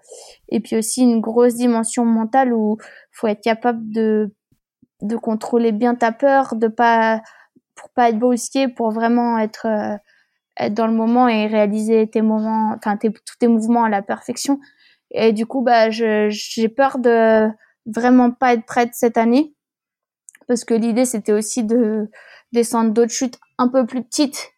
[0.49, 2.79] et puis aussi une grosse dimension mentale où
[3.13, 4.35] faut être capable de
[5.03, 7.21] de contrôler bien ta peur de pas
[7.77, 9.97] pour pas être brusqué pour vraiment être euh,
[10.59, 14.03] être dans le moment et réaliser tes moments, enfin tes, tous tes mouvements à la
[14.03, 14.61] perfection.
[15.11, 17.49] Et du coup, bah, j'ai peur de
[17.87, 19.55] vraiment pas être prête cette année
[20.49, 22.11] parce que l'idée c'était aussi de
[22.53, 24.54] descendre d'autres chutes un peu plus petites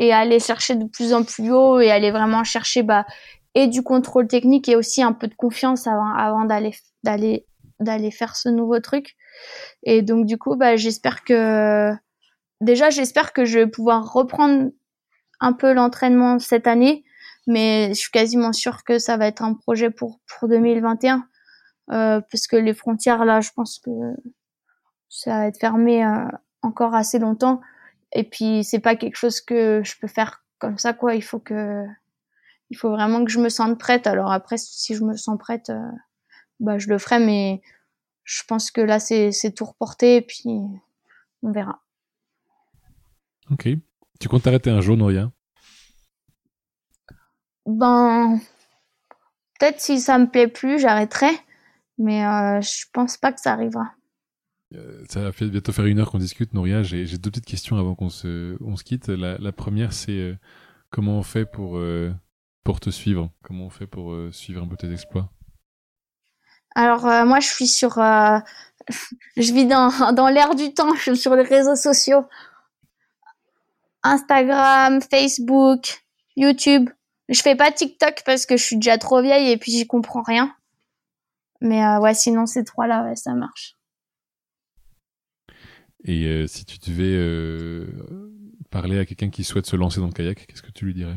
[0.00, 3.04] et aller chercher de plus en plus haut et aller vraiment chercher bah
[3.54, 6.74] et du contrôle technique et aussi un peu de confiance avant avant d'aller
[7.04, 7.46] d'aller
[7.80, 9.14] d'aller faire ce nouveau truc.
[9.82, 11.92] Et donc du coup bah j'espère que
[12.62, 14.70] déjà j'espère que je vais pouvoir reprendre
[15.40, 17.04] un peu l'entraînement cette année,
[17.46, 21.26] mais je suis quasiment sûre que ça va être un projet pour pour 2021
[21.92, 23.90] euh, parce que les frontières là, je pense que
[25.10, 26.24] ça va être fermé euh,
[26.62, 27.60] encore assez longtemps
[28.12, 31.38] et puis c'est pas quelque chose que je peux faire comme ça quoi, il faut
[31.38, 31.84] que
[32.70, 34.06] il faut vraiment que je me sente prête.
[34.06, 35.90] Alors après si je me sens prête euh,
[36.60, 37.62] bah je le ferai mais
[38.24, 40.48] je pense que là c'est c'est tout reporté et puis
[41.42, 41.82] on verra.
[43.50, 43.68] OK.
[44.20, 45.32] Tu comptes t'arrêter un jour, Noria
[47.66, 48.38] Ben,
[49.58, 51.30] peut-être si ça me plaît plus, j'arrêterai,
[51.98, 53.92] mais euh, je pense pas que ça arrivera.
[54.74, 56.82] Euh, ça va bientôt faire une heure qu'on discute, Noria.
[56.82, 59.08] J'ai deux petites questions avant qu'on se, quitte.
[59.08, 60.38] La, première, c'est euh,
[60.90, 62.12] comment on fait pour, euh,
[62.80, 63.30] te suivre?
[63.42, 65.28] Comment on fait pour suivre un peu tes exploits?
[66.76, 67.94] Alors, moi, je suis sur...
[69.36, 72.24] je vis dans, dans l'air du temps, je suis sur les réseaux sociaux.
[74.04, 76.04] Instagram, Facebook,
[76.36, 76.88] YouTube.
[77.28, 80.22] Je fais pas TikTok parce que je suis déjà trop vieille et puis j'y comprends
[80.22, 80.54] rien.
[81.60, 83.76] Mais ouais, sinon ces trois-là, ça marche.
[86.04, 87.86] Et euh, si tu devais euh,
[88.70, 91.16] parler à quelqu'un qui souhaite se lancer dans le kayak, qu'est-ce que tu lui dirais?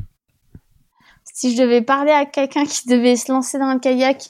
[1.33, 4.29] Si je devais parler à quelqu'un qui devait se lancer dans le kayak,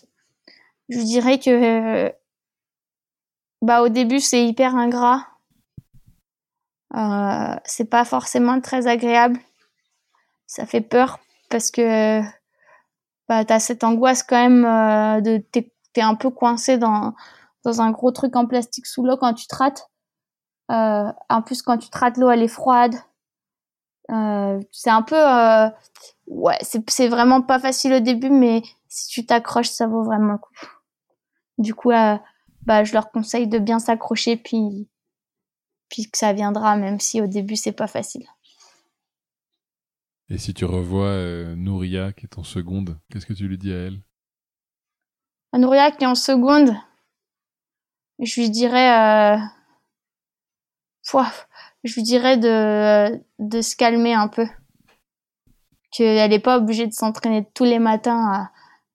[0.89, 2.13] je dirais que
[3.61, 5.25] bah au début c'est hyper ingrat
[6.95, 9.39] euh, c'est pas forcément très agréable.
[10.45, 12.21] Ça fait peur parce que
[13.27, 17.13] bah, t'as cette angoisse quand même euh, de t'es, t'es un peu coincé dans
[17.65, 19.89] dans un gros truc en plastique sous l'eau quand tu te rates.
[20.71, 22.95] Euh, en plus, quand tu te rates, l'eau elle est froide.
[24.11, 25.69] Euh, c'est un peu euh,
[26.27, 30.37] ouais, c'est vraiment pas facile au début, mais si tu t'accroches, ça vaut vraiment le
[30.37, 30.55] coup.
[31.57, 34.89] Du coup, bah je leur conseille de bien s'accrocher puis
[35.89, 38.25] puis que ça viendra, même si au début c'est pas facile.
[40.29, 43.71] Et si tu revois euh, Nouria qui est en seconde, qu'est-ce que tu lui dis
[43.71, 44.01] à elle?
[45.53, 46.75] Nouria qui est en seconde,
[48.19, 49.37] je lui dirais, euh...
[51.83, 54.47] je lui dirais de, de se calmer un peu.
[55.91, 58.49] Qu'elle n'est pas obligée de s'entraîner tous les matins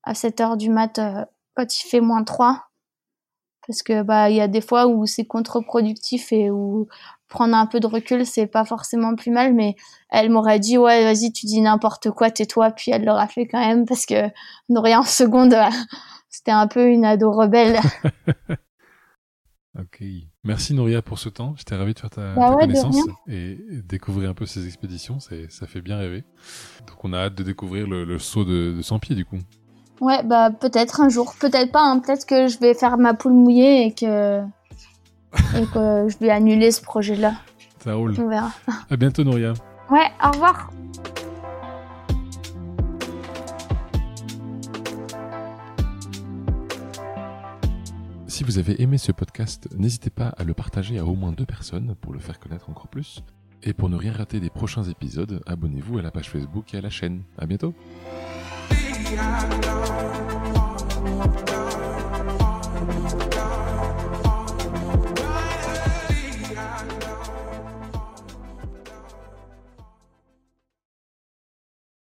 [0.04, 2.68] à, à 7 heures du mat euh, quand il fait moins 3
[3.68, 6.88] parce que bah il y a des fois où c'est contre-productif et où
[7.28, 9.76] prendre un peu de recul c'est pas forcément plus mal mais
[10.08, 13.60] elle m'aurait dit ouais vas-y tu dis n'importe quoi tais-toi puis elle l'aurait fait quand
[13.60, 14.30] même parce que
[14.70, 15.54] Nouria en seconde
[16.30, 17.78] c'était un peu une ado rebelle
[19.78, 20.02] ok
[20.44, 22.96] merci Nouria pour ce temps j'étais ravi de faire ta, bah connaissance
[23.28, 26.24] et découvrir un peu ces expéditions ça fait bien rêver
[26.86, 29.38] donc on a hâte de découvrir le, saut de, de 100 pieds du coup
[30.00, 31.82] Ouais, bah peut-être un jour, peut-être pas.
[31.82, 31.98] Hein.
[31.98, 34.42] Peut-être que je vais faire ma poule mouillée et que
[35.56, 37.34] et que je vais annuler ce projet-là.
[37.82, 38.14] Ça roule.
[38.18, 38.52] On verra.
[38.90, 39.54] À bientôt, Nouria.
[39.90, 40.70] Ouais, au revoir.
[48.38, 51.44] Si vous avez aimé ce podcast, n'hésitez pas à le partager à au moins deux
[51.44, 53.24] personnes pour le faire connaître encore plus.
[53.64, 56.80] Et pour ne rien rater des prochains épisodes, abonnez-vous à la page Facebook et à
[56.80, 57.24] la chaîne.
[57.36, 57.74] À bientôt.